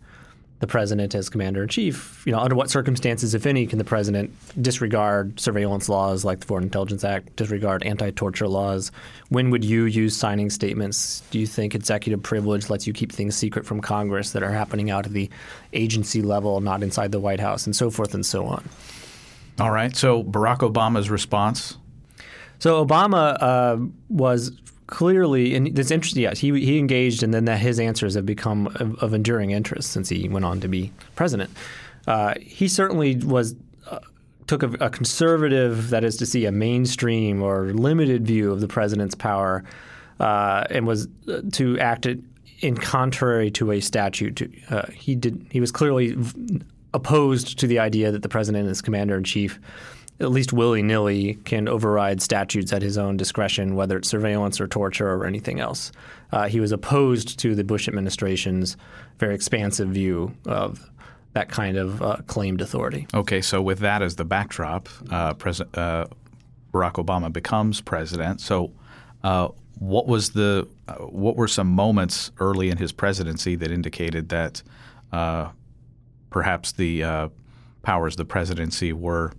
[0.58, 3.84] the president as commander in chief, you know, under what circumstances, if any, can the
[3.84, 8.90] president disregard surveillance laws like the Foreign Intelligence Act, disregard anti-torture laws?
[9.28, 11.22] When would you use signing statements?
[11.30, 14.90] Do you think executive privilege lets you keep things secret from Congress that are happening
[14.90, 15.28] out at the
[15.74, 18.66] agency level, not inside the White House, and so forth and so on?
[19.58, 19.94] All right.
[19.96, 21.78] So Barack Obama's response.
[22.58, 24.52] So Obama uh, was
[24.86, 26.22] clearly, and it's interesting.
[26.22, 29.90] Yes, he he engaged, and then that his answers have become of, of enduring interest
[29.90, 31.50] since he went on to be president.
[32.06, 33.54] Uh, he certainly was.
[33.88, 33.98] Uh,
[34.46, 38.68] took a, a, conservative, that is to see, a mainstream or limited view of the
[38.68, 39.64] president's power,
[40.20, 42.06] uh, and was uh, to act
[42.60, 44.40] in contrary to a statute.
[44.70, 45.46] Uh, he did.
[45.50, 46.16] He was clearly
[46.96, 49.60] opposed to the idea that the president is commander in chief
[50.20, 54.66] at least willy nilly, can override statutes at his own discretion, whether it's surveillance or
[54.66, 55.92] torture or anything else.
[56.32, 58.76] Uh, he was opposed to the Bush administration's
[59.18, 60.90] very expansive view of
[61.34, 63.06] that kind of uh, claimed authority.
[63.12, 66.06] Okay, so with that as the backdrop, uh, President uh,
[66.72, 68.40] Barack Obama becomes president.
[68.40, 68.72] So,
[69.22, 74.30] uh, what was the uh, what were some moments early in his presidency that indicated
[74.30, 74.62] that
[75.12, 75.50] uh,
[76.30, 77.28] perhaps the uh,
[77.82, 79.32] powers of the presidency were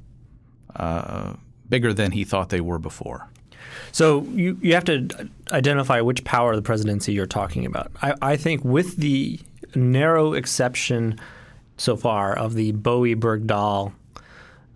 [0.75, 1.33] uh,
[1.69, 3.29] bigger than he thought they were before?
[3.91, 7.91] So you, you have to identify which power of the presidency you're talking about.
[8.01, 9.39] I, I think with the
[9.75, 11.19] narrow exception
[11.77, 13.93] so far of the Bowe Bergdahl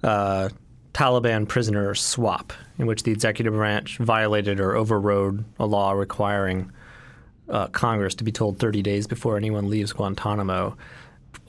[0.03, 0.49] uh,
[0.93, 6.71] Taliban prisoner swap, in which the executive branch violated or overrode a law requiring
[7.49, 10.77] uh, Congress to be told 30 days before anyone leaves Guantanamo.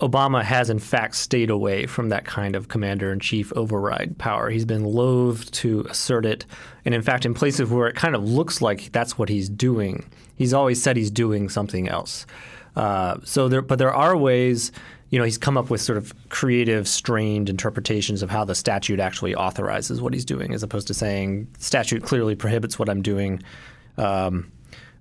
[0.00, 4.50] Obama has, in fact, stayed away from that kind of commander in chief override power.
[4.50, 6.44] He's been loath to assert it.
[6.84, 10.04] And in fact, in places where it kind of looks like that's what he's doing,
[10.36, 12.26] he's always said he's doing something else.
[12.74, 14.72] Uh, so there, but there are ways
[15.12, 18.98] you know, he's come up with sort of creative, strained interpretations of how the statute
[18.98, 23.42] actually authorizes what he's doing, as opposed to saying statute clearly prohibits what I'm doing,
[23.98, 24.50] um,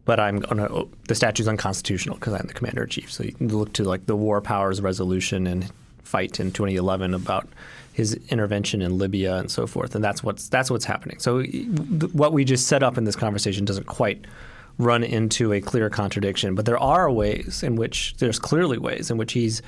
[0.06, 3.12] but I'm gonna the statute's unconstitutional because I'm the commander in chief.
[3.12, 5.72] So you look to like the War Powers Resolution and
[6.04, 7.48] fight in 2011 about
[7.94, 11.20] his intervention in Libya and so forth, and that's what's that's what's happening.
[11.20, 14.26] So th- what we just set up in this conversation doesn't quite
[14.78, 19.18] run into a clear contradiction, but there are ways in which there's clearly ways in
[19.18, 19.62] which he's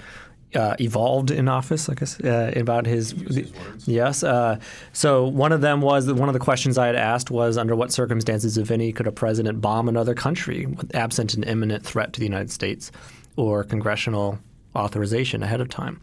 [0.55, 3.11] uh, evolved in office, I guess, uh, about his.
[3.11, 3.51] his
[3.85, 4.23] yes.
[4.23, 4.59] Uh,
[4.91, 7.91] so one of them was one of the questions I had asked was under what
[7.91, 12.25] circumstances, if any, could a president bomb another country absent an imminent threat to the
[12.25, 12.91] United States
[13.35, 14.39] or congressional
[14.75, 15.99] authorization ahead of time?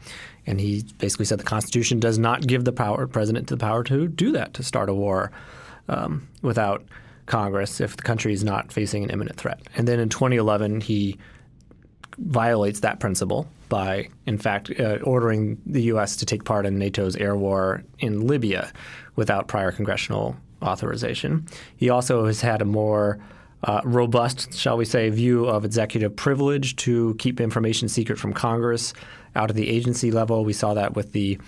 [0.46, 4.08] And he basically said the Constitution does not give the power president the power to
[4.08, 5.30] do that to start a war
[5.88, 6.84] um, without
[7.26, 9.60] Congress if the country is not facing an imminent threat.
[9.76, 11.18] And then in 2011, he
[12.18, 16.16] violates that principle by, in fact, uh, ordering the U.S.
[16.16, 18.70] to take part in NATO's air war in Libya
[19.16, 21.46] without prior congressional authorization.
[21.76, 23.18] He also has had a more
[23.64, 28.92] uh, robust, shall we say, view of executive privilege to keep information secret from Congress
[29.34, 30.44] out of the agency level.
[30.44, 31.38] We saw that with the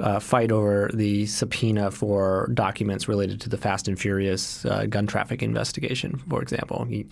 [0.00, 5.06] uh, fight over the subpoena for documents related to the Fast and Furious uh, gun
[5.06, 6.84] traffic investigation, for example.
[6.84, 7.06] He,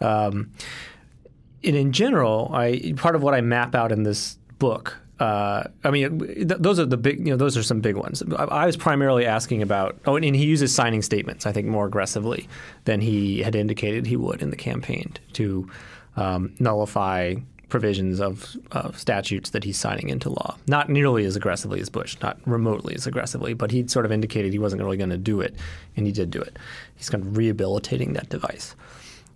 [0.00, 0.50] um,
[1.62, 4.98] and in general, I part of what I map out in this book.
[5.18, 7.18] Uh, I mean, th- those are the big.
[7.18, 8.22] You know, those are some big ones.
[8.38, 9.98] I, I, was primarily asking about.
[10.06, 11.44] Oh, and he uses signing statements.
[11.44, 12.48] I think more aggressively
[12.84, 15.68] than he had indicated he would in the campaign to
[16.16, 17.34] um, nullify
[17.68, 20.56] provisions of uh, statutes that he's signing into law.
[20.66, 24.52] Not nearly as aggressively as Bush, not remotely as aggressively, but he'd sort of indicated
[24.52, 25.54] he wasn't really going to do it,
[25.96, 26.58] and he did do it.
[26.96, 28.74] He's kind of rehabilitating that device.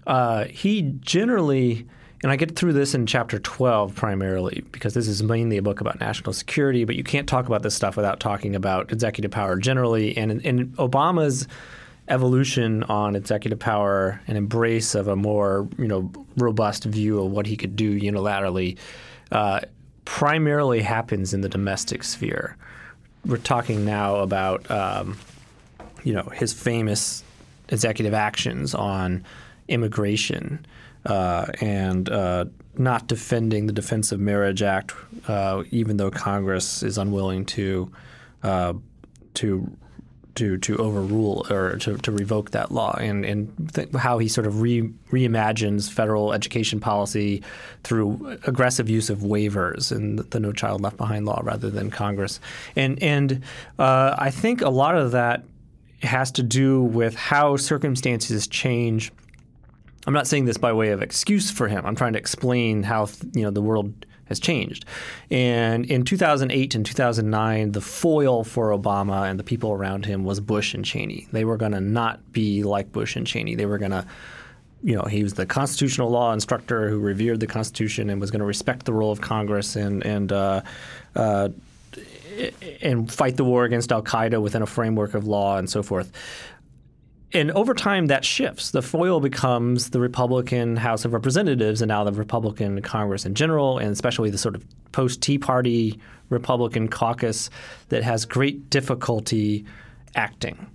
[0.06, 1.86] Uh, he generally
[2.24, 5.82] and I get through this in chapter 12 primarily because this is mainly a book
[5.82, 9.56] about national security, but you can't talk about this stuff without talking about executive power
[9.56, 10.16] generally.
[10.16, 11.46] And in, Obama's
[12.08, 17.44] evolution on executive power and embrace of a more you know robust view of what
[17.46, 18.78] he could do unilaterally
[19.30, 19.60] uh,
[20.06, 22.56] primarily happens in the domestic sphere.
[23.26, 25.18] We're talking now about um,
[26.04, 27.22] you know his famous
[27.68, 29.26] executive actions on
[29.68, 30.64] immigration
[31.06, 34.92] uh, and uh, not defending the Defense of Marriage Act,
[35.28, 37.90] uh, even though Congress is unwilling to
[38.42, 38.74] uh,
[39.34, 39.76] to
[40.34, 44.46] to to overrule or to, to revoke that law, and and th- how he sort
[44.46, 47.42] of re- reimagines federal education policy
[47.82, 52.40] through aggressive use of waivers and the No Child Left Behind law rather than Congress,
[52.76, 53.42] and and
[53.78, 55.44] uh, I think a lot of that
[56.02, 59.12] has to do with how circumstances change
[60.06, 61.84] I'm not saying this by way of excuse for him.
[61.86, 64.84] I'm trying to explain how you know the world has changed.
[65.30, 70.40] And in 2008 and 2009, the foil for Obama and the people around him was
[70.40, 71.28] Bush and Cheney.
[71.32, 73.54] They were going to not be like Bush and Cheney.
[73.54, 74.06] They were going to
[74.82, 78.40] you know, he was the constitutional law instructor who revered the Constitution and was going
[78.40, 80.60] to respect the role of Congress and and uh,
[81.16, 81.48] uh,
[82.82, 86.12] and fight the war against Al Qaeda within a framework of law and so forth
[87.34, 88.70] and over time that shifts.
[88.70, 93.78] The foil becomes the Republican House of Representatives and now the Republican Congress in general,
[93.78, 95.98] and especially the sort of post Tea Party
[96.30, 97.50] Republican caucus
[97.88, 99.64] that has great difficulty
[100.14, 100.70] acting.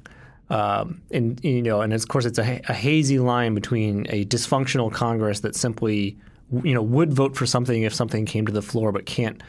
[0.50, 4.92] Um, and you know, and of course, it's a, a hazy line between a dysfunctional
[4.92, 6.18] Congress that simply,
[6.64, 9.42] you know, would vote for something if something came to the floor, but can't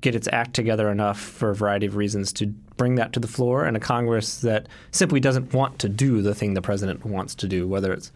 [0.00, 3.28] get its act together enough for a variety of reasons to bring that to the
[3.28, 7.34] floor, and a Congress that simply doesn't want to do the thing the president wants
[7.36, 8.12] to do, whether it's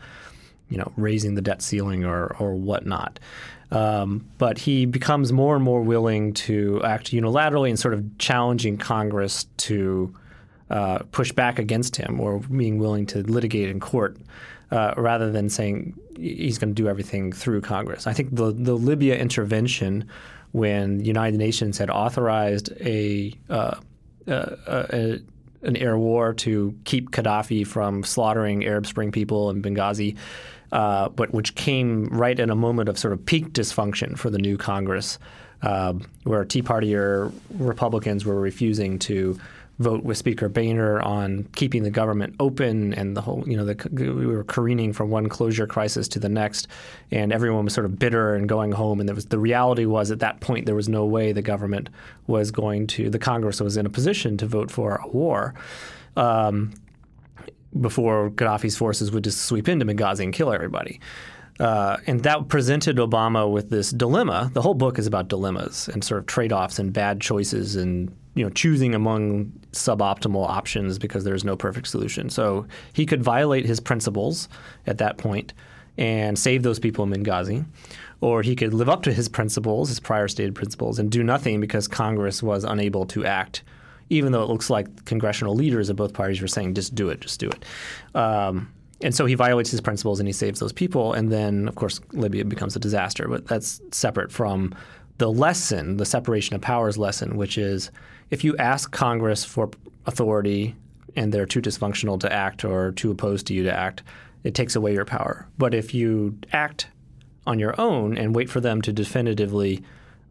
[0.69, 3.19] you know raising the debt ceiling or or whatnot.
[3.71, 8.79] Um, but he becomes more and more willing to act unilaterally and sort of challenging
[8.79, 10.15] Congress to
[10.71, 14.17] uh, push back against him or being willing to litigate in court
[14.71, 18.07] uh, rather than saying he's going to do everything through Congress.
[18.07, 20.09] I think the the Libya intervention,
[20.53, 23.77] when the United Nations had authorized a, uh,
[24.27, 25.21] uh a
[25.63, 30.17] an air war to keep Gaddafi from slaughtering Arab Spring people in Benghazi,
[30.73, 34.39] uh, but which came right in a moment of sort of peak dysfunction for the
[34.39, 35.19] new Congress,
[35.63, 35.95] uh,
[36.25, 39.39] where Tea Party or Republicans were refusing to
[39.79, 43.89] vote with Speaker Boehner on keeping the government open, and the whole, you know, the,
[43.93, 46.67] we were careening from one closure crisis to the next,
[47.11, 49.01] and everyone was sort of bitter and going home.
[49.01, 51.91] And there was the reality was at that point there was no way the government
[52.27, 55.55] was going to, the Congress was in a position to vote for a war.
[56.17, 56.75] Um,
[57.79, 61.01] before Gaddafi's forces would just sweep into Benghazi and kill everybody.
[61.61, 64.51] Uh, and that presented Obama with this dilemma.
[64.53, 68.45] The whole book is about dilemmas and sort of trade-offs and bad choices and you
[68.45, 72.31] know choosing among suboptimal options because there's no perfect solution.
[72.31, 74.49] So he could violate his principles
[74.87, 75.53] at that point
[75.99, 77.67] and save those people in Benghazi,
[78.21, 81.61] or he could live up to his principles, his prior stated principles, and do nothing
[81.61, 83.65] because Congress was unable to act,
[84.09, 87.21] even though it looks like congressional leaders of both parties were saying, "Just do it,
[87.21, 87.65] just do it."
[88.15, 91.75] Um, and so he violates his principles and he saves those people, and then of
[91.75, 93.27] course Libya becomes a disaster.
[93.27, 94.73] But that's separate from
[95.19, 97.91] the lesson, the separation of powers lesson, which is
[98.31, 99.71] if you ask Congress for
[100.07, 100.75] authority
[101.17, 104.03] and they're too dysfunctional to act or too opposed to you to act,
[104.45, 105.47] it takes away your power.
[105.59, 106.89] But if you act
[107.47, 109.83] on your own and wait for them to definitively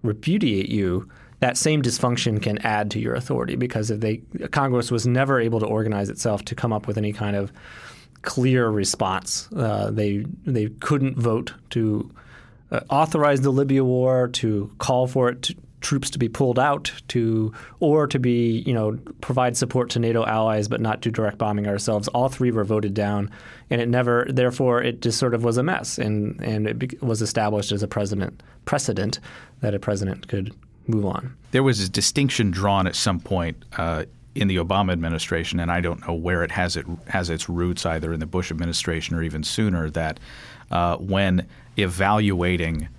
[0.03, 1.09] repudiate you,
[1.39, 4.17] that same dysfunction can add to your authority because if they
[4.51, 7.51] Congress was never able to organize itself to come up with any kind of
[8.23, 9.47] clear response.
[9.55, 12.11] Uh, they they couldn't vote to
[12.71, 16.91] uh, authorize the Libya war, to call for it to, troops to be pulled out
[17.07, 21.37] to or to be you know provide support to NATO allies but not do direct
[21.37, 22.07] bombing ourselves.
[22.09, 23.29] All three were voted down
[23.69, 26.89] and it never therefore it just sort of was a mess and and it be,
[27.01, 29.19] was established as a president precedent
[29.61, 30.53] that a president could
[30.87, 31.35] move on.
[31.51, 34.05] There was a distinction drawn at some point uh,
[34.35, 37.85] in the Obama administration and I don't know where it has it has its roots
[37.85, 40.19] either in the Bush administration or even sooner that
[40.71, 41.47] uh, when
[41.77, 42.89] evaluating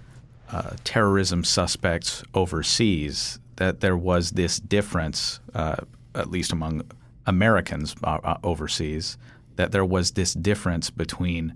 [0.51, 5.77] uh, terrorism suspects overseas, that there was this difference, uh,
[6.15, 6.83] at least among
[7.27, 9.19] Americans uh, uh, overseas,
[9.57, 11.55] that there was this difference between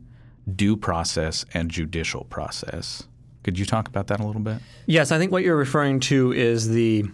[0.57, 3.05] due process and judicial process.
[3.45, 4.59] Could you talk about that a little bit?
[4.87, 7.05] Yes, I think what you're referring to is the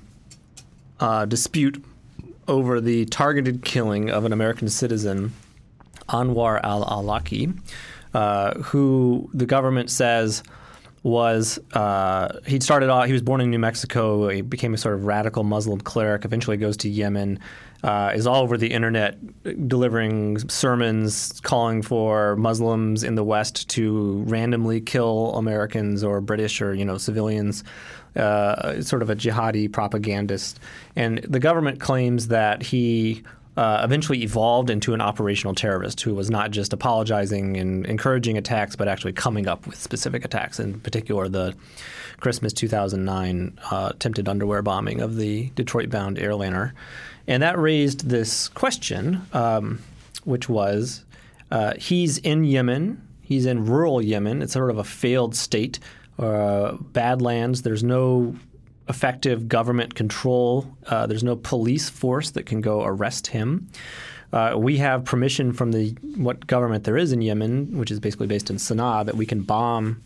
[1.00, 1.82] uh, dispute
[2.48, 5.32] over the targeted killing of an American citizen,
[6.08, 7.58] Anwar al Awlaki,
[8.14, 10.42] uh, who the government says
[11.02, 13.06] was uh, he started off.
[13.06, 14.28] He was born in New Mexico.
[14.28, 16.24] He became a sort of radical Muslim cleric.
[16.24, 17.40] Eventually, goes to Yemen.
[17.84, 19.16] Uh, is all over the internet
[19.68, 26.74] delivering sermons calling for Muslims in the West to randomly kill Americans or British or
[26.74, 27.62] you know civilians.
[28.16, 30.58] Uh, sort of a jihadi propagandist,
[30.96, 33.22] and the government claims that he
[33.58, 38.76] uh, eventually evolved into an operational terrorist who was not just apologizing and encouraging attacks,
[38.76, 40.60] but actually coming up with specific attacks.
[40.60, 41.56] In particular, the
[42.20, 46.72] Christmas 2009 uh, attempted underwear bombing of the Detroit-bound airliner,
[47.26, 49.80] and that raised this question, um,
[50.22, 51.04] which was,
[51.50, 53.02] uh, he's in Yemen.
[53.22, 54.40] He's in rural Yemen.
[54.40, 55.80] It's sort of a failed state,
[56.20, 57.62] uh, badlands.
[57.62, 58.36] There's no
[58.88, 60.66] effective government control.
[60.86, 63.68] Uh, there's no police force that can go arrest him.
[64.32, 68.26] Uh, we have permission from the what government there is in Yemen, which is basically
[68.26, 70.02] based in Sana'a, that we can bomb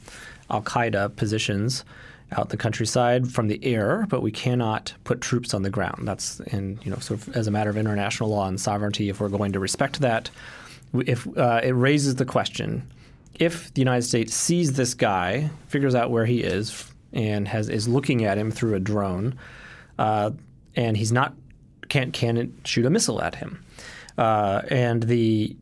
[0.50, 1.84] Al Qaeda positions
[2.36, 6.06] out the countryside from the air, but we cannot put troops on the ground.
[6.06, 9.08] That's in you know sort of as a matter of international law and sovereignty.
[9.08, 10.30] If we're going to respect that,
[10.94, 12.90] if uh, it raises the question,
[13.34, 17.88] if the United States sees this guy, figures out where he is, and has is
[17.88, 19.38] looking at him through a drone,
[19.98, 20.30] uh,
[20.74, 21.34] and he's not
[21.88, 23.64] can't can shoot a missile at him,
[24.18, 25.56] uh, and the,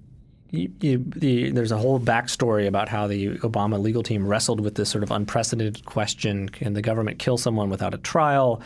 [0.53, 5.03] the there's a whole backstory about how the Obama legal team wrestled with this sort
[5.03, 8.63] of unprecedented question: Can the government kill someone without a trial?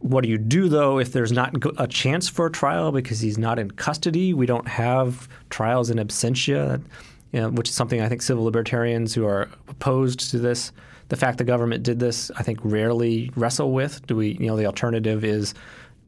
[0.00, 3.36] What do you do though if there's not a chance for a trial because he's
[3.36, 4.32] not in custody?
[4.32, 6.80] We don't have trials in absentia,
[7.32, 10.70] you know, which is something I think civil libertarians who are opposed to this
[11.08, 14.06] the fact the government did this, I think, rarely wrestle with.
[14.06, 15.54] Do we, you know, the alternative is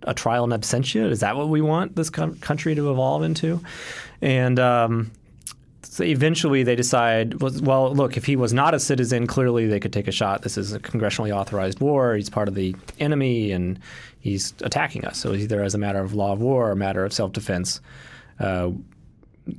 [0.02, 1.10] a trial in absentia?
[1.10, 3.60] Is that what we want this country to evolve into?
[4.20, 5.10] And um,
[5.82, 9.92] so eventually they decide, well, look, if he was not a citizen, clearly they could
[9.92, 10.42] take a shot.
[10.42, 12.14] This is a congressionally authorized war.
[12.14, 13.78] He's part of the enemy and
[14.20, 15.18] he's attacking us.
[15.18, 17.80] So either as a matter of law of war or a matter of self defense,
[18.38, 18.70] uh,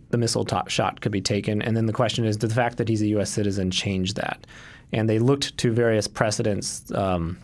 [0.10, 1.62] the missile shot could be taken.
[1.62, 3.30] And then the question is, did the fact that he's a U.S.
[3.30, 4.46] citizen change that?
[4.94, 7.38] And they looked to various precedents, um,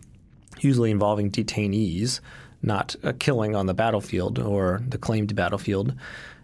[0.60, 2.20] usually involving detainees,
[2.62, 5.94] not a killing on the battlefield or the claimed battlefield,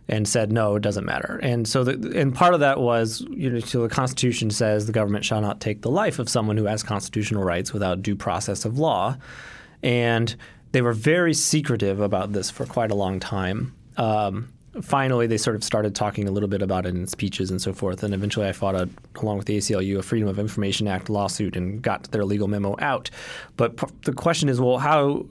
[0.07, 1.39] and said no, it doesn't matter.
[1.41, 4.91] And so, the, and part of that was, you know, so the Constitution says the
[4.91, 8.65] government shall not take the life of someone who has constitutional rights without due process
[8.65, 9.17] of law,
[9.81, 10.35] and
[10.71, 13.73] they were very secretive about this for quite a long time.
[13.95, 14.49] Um,
[14.81, 17.73] finally, they sort of started talking a little bit about it in speeches and so
[17.73, 18.03] forth.
[18.03, 18.89] And eventually, I fought, a,
[19.21, 22.75] along with the ACLU, a Freedom of Information Act lawsuit and got their legal memo
[22.79, 23.09] out.
[23.57, 25.25] But p- the question is, well, how?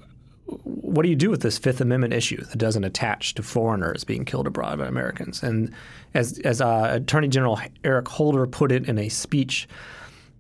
[0.64, 4.24] What do you do with this Fifth Amendment issue that doesn't attach to foreigners being
[4.24, 5.43] killed abroad by Americans?
[5.43, 5.72] And
[6.14, 9.66] as as uh, Attorney General Eric Holder put it in a speech,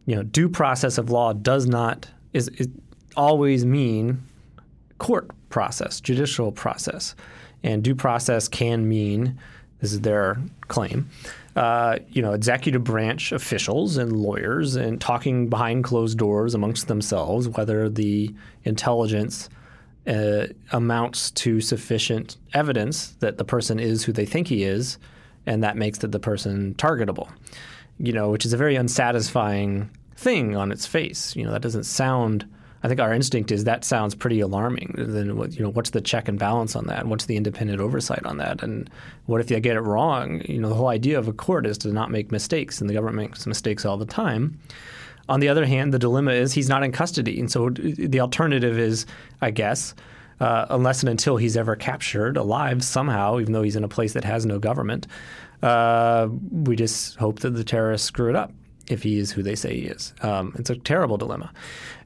[0.06, 2.68] you know, due process of law does not is, is
[3.16, 4.22] always mean
[4.98, 7.14] court process, judicial process.
[7.62, 9.38] And due process can mean,
[9.80, 10.38] this is their
[10.68, 11.08] claim,
[11.56, 17.48] uh, you know, executive branch officials and lawyers and talking behind closed doors amongst themselves
[17.48, 18.34] whether the
[18.64, 19.48] intelligence
[20.06, 24.98] uh, amounts to sufficient evidence that the person is who they think he is,
[25.46, 27.28] and that makes the person targetable.
[27.98, 31.36] You know, which is a very unsatisfying thing on its face.
[31.36, 32.48] You know, that doesn't sound
[32.82, 34.94] I think our instinct is that sounds pretty alarming.
[34.98, 37.06] Then what, you know, what's the check and balance on that?
[37.06, 38.62] What's the independent oversight on that?
[38.62, 38.90] And
[39.26, 40.42] what if they get it wrong?
[40.48, 42.94] You know, the whole idea of a court is to not make mistakes, and the
[42.94, 44.58] government makes mistakes all the time.
[45.28, 48.76] On the other hand, the dilemma is he's not in custody, and so the alternative
[48.76, 49.06] is,
[49.40, 49.94] I guess,
[50.40, 54.14] uh, unless and until he's ever captured alive somehow, even though he's in a place
[54.14, 55.06] that has no government,
[55.62, 58.52] uh, we just hope that the terrorists screw it up
[58.88, 60.12] if he is who they say he is.
[60.22, 61.52] Um, it's a terrible dilemma.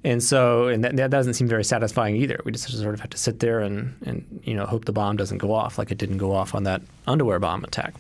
[0.05, 2.41] And so, and that, that, doesn't seem very satisfying either.
[2.45, 5.17] We just sort of have to sit there and, and, you know, hope the bomb
[5.17, 7.95] doesn't go off like it didn't go off on that underwear bomb attack.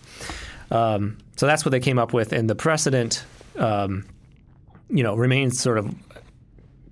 [0.70, 2.32] Um, so that's what they came up with.
[2.32, 3.24] And the precedent,
[3.56, 4.04] um,
[4.88, 5.94] you know, remains sort of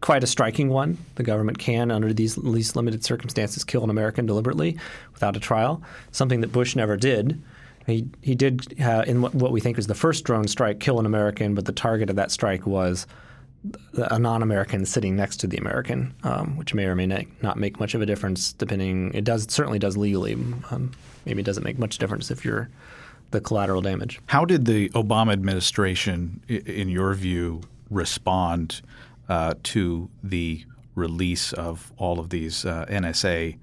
[0.01, 0.99] quite a striking one.
[1.15, 4.79] The government can, under these least limited circumstances, kill an American deliberately
[5.13, 5.83] without a trial,
[6.13, 7.43] something that Bush never did.
[7.87, 11.07] He, he did, uh, in what we think is the first drone strike, kill an
[11.07, 13.07] American, but the target of that strike was–
[13.95, 17.95] a non-American sitting next to the American, um, which may or may not make much
[17.95, 18.53] of a difference.
[18.53, 20.35] Depending, it does certainly does legally.
[20.35, 20.93] Um,
[21.25, 22.69] maybe it doesn't make much difference if you're
[23.31, 24.21] the collateral damage.
[24.27, 28.83] How did the Obama administration, in your view, respond
[29.29, 30.65] uh, to the
[30.95, 33.57] release of all of these uh, NSA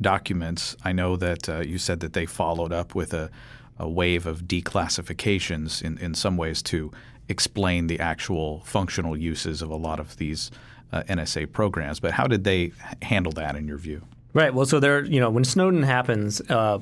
[0.00, 0.76] documents?
[0.84, 3.30] I know that uh, you said that they followed up with a,
[3.78, 6.92] a wave of declassifications in, in some ways to
[7.28, 10.50] explain the actual functional uses of a lot of these
[10.92, 12.00] uh, NSA programs.
[12.00, 12.72] But how did they
[13.02, 14.02] handle that in your view?
[14.32, 14.52] Right.
[14.52, 16.80] Well, so there, you know, when Snowden happens, uh,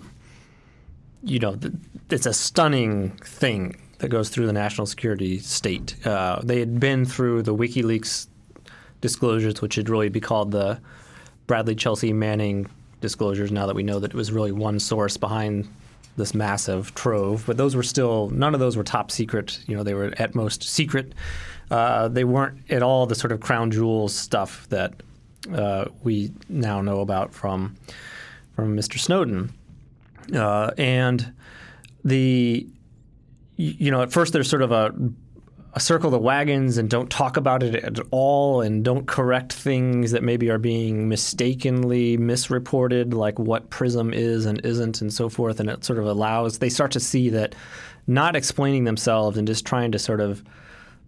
[1.23, 1.75] you know, th-
[2.11, 5.95] it's a stunning thing that goes through the national security state.
[6.05, 8.27] Uh, they had been through the WikiLeaks
[9.01, 10.81] disclosures, which should really be called the
[11.47, 12.69] Bradley Chelsea Manning
[13.03, 13.53] disclosures.
[13.53, 15.69] Now that we know that it was really one source behind
[16.17, 19.59] this massive trove, but those were still none of those were top secret.
[19.67, 21.13] You know, they were at most secret.
[21.71, 24.95] Uh, they weren't at all the sort of crown jewels stuff that
[25.55, 27.77] uh, we now know about from
[28.55, 28.99] from Mr.
[28.99, 29.53] Snowden,
[30.35, 31.33] uh, and
[32.05, 32.67] the
[33.57, 34.95] you know at first there's sort of a
[35.81, 40.23] circle the wagons and don't talk about it at all and don't correct things that
[40.23, 45.61] maybe are being mistakenly misreported, like what PRISM is and isn't, and so forth.
[45.61, 47.55] And it sort of allows, they start to see that
[48.07, 50.45] not explaining themselves and just trying to sort of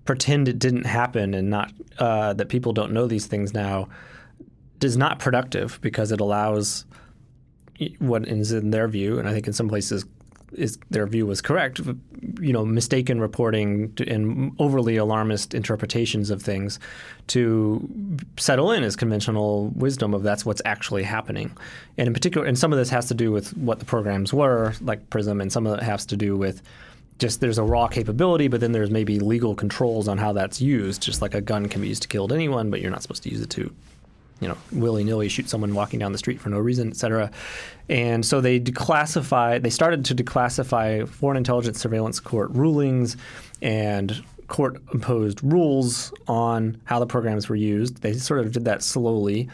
[0.05, 3.89] pretend it didn't happen and not uh, that people don't know these things now
[4.83, 6.85] is not productive because it allows
[7.99, 10.05] what is in their view, and I think in some places
[10.55, 11.81] is their view was correct,
[12.41, 16.79] you know, mistaken reporting and overly alarmist interpretations of things
[17.29, 17.89] to
[18.37, 21.57] settle in as conventional wisdom of that's what's actually happening.
[21.99, 24.75] And in particular, and some of this has to do with what the programs were,
[24.81, 26.63] like PRISM, and some of it has to do with
[27.19, 31.03] just there's a raw capability, but then there's maybe legal controls on how that's used.
[31.03, 33.31] Just like a gun can be used to kill anyone, but you're not supposed to
[33.31, 33.73] use it to
[34.45, 37.31] you know, willy nilly shoot someone walking down the street for no reason, et cetera.
[37.89, 43.17] And so they declassify, they started to declassify foreign intelligence surveillance court rulings
[43.63, 48.03] and court imposed rules on how the programs were used.
[48.03, 49.49] They sort of did that slowly.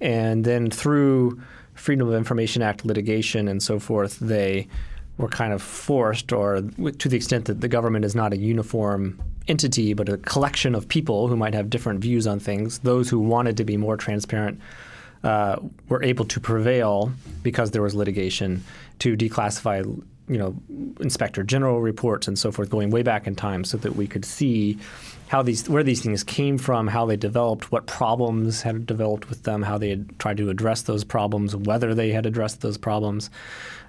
[0.00, 1.38] And then through
[1.74, 4.68] Freedom of Information Act litigation and so forth, they
[5.18, 9.20] were kind of forced, or to the extent that the government is not a uniform
[9.48, 12.78] entity, but a collection of people who might have different views on things.
[12.80, 14.60] Those who wanted to be more transparent
[15.24, 15.56] uh,
[15.88, 17.12] were able to prevail
[17.42, 18.64] because there was litigation
[19.00, 19.84] to declassify
[20.30, 20.54] you know,
[21.00, 24.24] inspector general reports and so forth, going way back in time, so that we could
[24.24, 24.78] see
[25.26, 29.42] how these where these things came from, how they developed, what problems had developed with
[29.42, 33.28] them, how they had tried to address those problems, whether they had addressed those problems,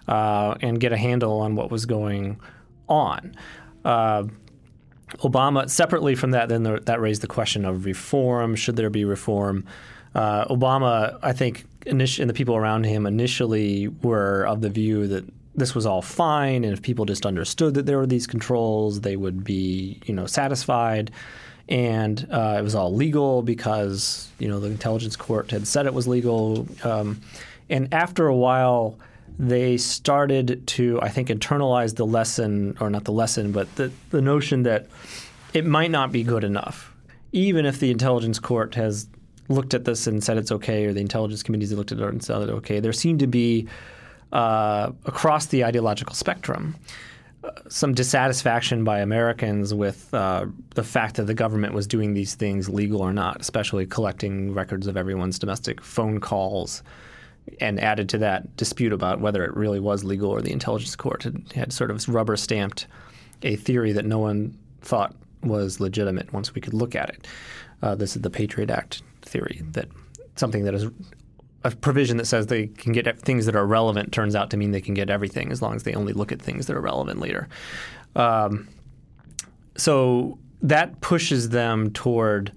[0.08, 2.40] uh, and get a handle on what was going
[2.90, 3.36] on.
[3.86, 4.24] Uh,
[5.20, 8.56] Obama, separately from that, then the, that raised the question of reform.
[8.56, 9.66] Should there be reform?
[10.14, 15.08] Uh, Obama, I think, init- and the people around him initially were of the view
[15.08, 19.02] that this was all fine, and if people just understood that there were these controls,
[19.02, 21.12] they would be, you know, satisfied.
[21.68, 25.94] And uh, it was all legal because you know the intelligence court had said it
[25.94, 26.68] was legal.
[26.84, 27.22] Um,
[27.70, 28.98] and after a while,
[29.40, 34.22] they started to, I think, internalize the lesson, or not the lesson, but the, the
[34.22, 34.88] notion that
[35.54, 36.94] it might not be good enough.
[37.32, 39.08] Even if the intelligence court has
[39.48, 42.08] looked at this and said it's okay, or the intelligence committees have looked at it
[42.08, 43.68] and said it's okay, there seemed to be
[44.32, 46.76] uh, across the ideological spectrum
[47.44, 52.36] uh, some dissatisfaction by Americans with uh, the fact that the government was doing these
[52.36, 56.84] things legal or not, especially collecting records of everyone's domestic phone calls.
[57.60, 61.24] And added to that dispute about whether it really was legal or the intelligence court
[61.24, 62.88] had, had sort of rubber stamped
[63.42, 67.28] a theory that no one thought was legitimate once we could look at it.
[67.82, 69.88] Uh, this is the Patriot Act theory that
[70.36, 70.88] something that is
[71.64, 74.72] a provision that says they can get things that are relevant turns out to mean
[74.72, 77.20] they can get everything as long as they only look at things that are relevant
[77.20, 77.48] later.
[78.16, 78.68] Um,
[79.76, 82.52] so that pushes them toward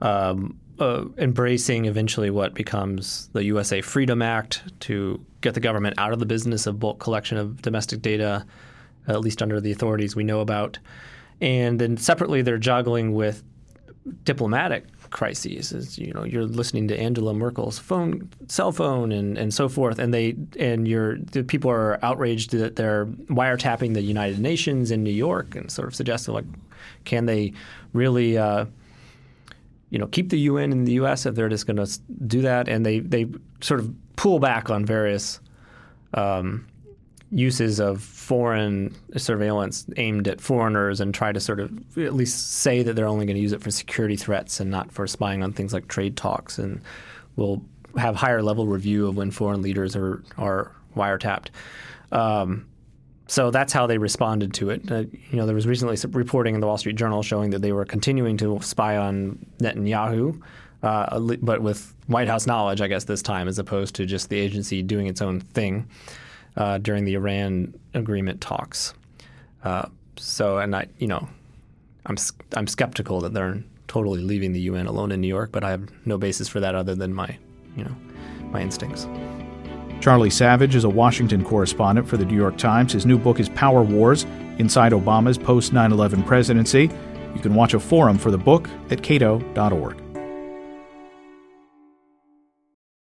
[0.00, 6.12] um, uh, embracing eventually what becomes the USA Freedom Act to get the government out
[6.12, 8.44] of the business of bulk collection of domestic data,
[9.08, 10.78] at least under the authorities we know about.
[11.40, 13.42] And then separately, they're juggling with
[14.24, 15.72] diplomatic crises.
[15.72, 19.98] As, you know, you're listening to Angela Merkel's phone, cell phone, and, and so forth,
[19.98, 25.02] and they and you're the people are outraged that they're wiretapping the United Nations in
[25.02, 26.44] New York, and sort of suggesting like,
[27.04, 27.52] can they
[27.92, 28.66] really, uh,
[29.96, 31.24] you know, keep the UN in the U.S.
[31.24, 32.68] if they're just going to do that?
[32.68, 33.26] And they they
[33.62, 35.40] sort of pull back on various.
[36.12, 36.66] Um,
[37.32, 42.82] uses of foreign surveillance aimed at foreigners and try to sort of at least say
[42.82, 45.52] that they're only going to use it for security threats and not for spying on
[45.52, 46.80] things like trade talks and
[47.34, 47.60] we'll
[47.96, 51.48] have higher level review of when foreign leaders are are wiretapped.
[52.12, 52.64] Um,
[53.28, 54.90] so that's how they responded to it.
[54.90, 57.60] Uh, you know, there was recently some reporting in the Wall Street Journal showing that
[57.60, 60.40] they were continuing to spy on Netanyahu,
[60.82, 64.38] uh, but with White House knowledge, I guess this time, as opposed to just the
[64.38, 65.88] agency doing its own thing
[66.56, 68.94] uh, during the Iran agreement talks.
[69.64, 71.28] Uh, so, and I, you know,
[72.06, 72.16] I'm
[72.54, 75.90] I'm skeptical that they're totally leaving the UN alone in New York, but I have
[76.06, 77.36] no basis for that other than my,
[77.76, 77.96] you know,
[78.50, 79.06] my instincts.
[80.00, 82.92] Charlie Savage is a Washington correspondent for the New York Times.
[82.92, 84.24] His new book is Power Wars
[84.58, 86.90] Inside Obama's Post 9 11 Presidency.
[87.34, 90.05] You can watch a forum for the book at cato.org.